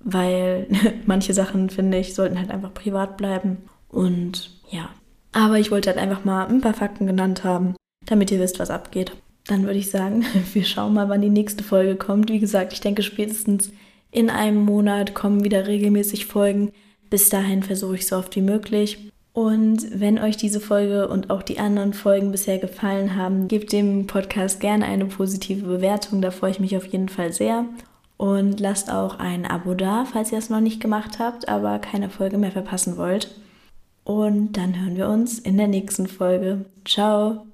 weil 0.00 0.68
manche 1.06 1.34
Sachen, 1.34 1.68
finde 1.68 1.98
ich, 1.98 2.14
sollten 2.14 2.38
halt 2.38 2.50
einfach 2.50 2.72
privat 2.72 3.18
bleiben. 3.18 3.58
Und 3.88 4.58
ja. 4.70 4.88
Aber 5.32 5.58
ich 5.58 5.70
wollte 5.70 5.90
halt 5.90 5.98
einfach 5.98 6.24
mal 6.24 6.46
ein 6.46 6.62
paar 6.62 6.74
Fakten 6.74 7.06
genannt 7.06 7.44
haben, 7.44 7.76
damit 8.06 8.30
ihr 8.30 8.40
wisst, 8.40 8.58
was 8.58 8.70
abgeht. 8.70 9.12
Dann 9.46 9.64
würde 9.64 9.78
ich 9.78 9.90
sagen, 9.90 10.24
wir 10.52 10.64
schauen 10.64 10.94
mal, 10.94 11.08
wann 11.08 11.22
die 11.22 11.30
nächste 11.30 11.64
Folge 11.64 11.96
kommt. 11.96 12.30
Wie 12.30 12.40
gesagt, 12.40 12.72
ich 12.72 12.80
denke 12.80 13.02
spätestens 13.02 13.70
in 14.10 14.30
einem 14.30 14.64
Monat 14.64 15.14
kommen 15.14 15.44
wieder 15.44 15.66
regelmäßig 15.66 16.26
Folgen. 16.26 16.72
Bis 17.10 17.28
dahin 17.28 17.62
versuche 17.62 17.96
ich 17.96 18.06
so 18.06 18.16
oft 18.16 18.34
wie 18.36 18.42
möglich. 18.42 19.10
Und 19.32 20.00
wenn 20.00 20.18
euch 20.18 20.38
diese 20.38 20.60
Folge 20.60 21.08
und 21.08 21.28
auch 21.28 21.42
die 21.42 21.58
anderen 21.58 21.92
Folgen 21.92 22.32
bisher 22.32 22.58
gefallen 22.58 23.16
haben, 23.16 23.48
gebt 23.48 23.70
dem 23.70 24.06
Podcast 24.06 24.60
gerne 24.60 24.86
eine 24.86 25.04
positive 25.04 25.66
Bewertung. 25.66 26.22
Da 26.22 26.30
freue 26.30 26.52
ich 26.52 26.60
mich 26.60 26.74
auf 26.76 26.86
jeden 26.86 27.10
Fall 27.10 27.32
sehr. 27.34 27.66
Und 28.16 28.60
lasst 28.60 28.90
auch 28.90 29.18
ein 29.18 29.44
Abo 29.44 29.74
da, 29.74 30.06
falls 30.10 30.32
ihr 30.32 30.38
es 30.38 30.48
noch 30.48 30.60
nicht 30.60 30.80
gemacht 30.80 31.18
habt, 31.18 31.50
aber 31.50 31.78
keine 31.78 32.08
Folge 32.08 32.38
mehr 32.38 32.52
verpassen 32.52 32.96
wollt. 32.96 33.38
Und 34.04 34.56
dann 34.56 34.80
hören 34.80 34.96
wir 34.96 35.08
uns 35.08 35.38
in 35.38 35.58
der 35.58 35.68
nächsten 35.68 36.06
Folge. 36.06 36.64
Ciao! 36.86 37.45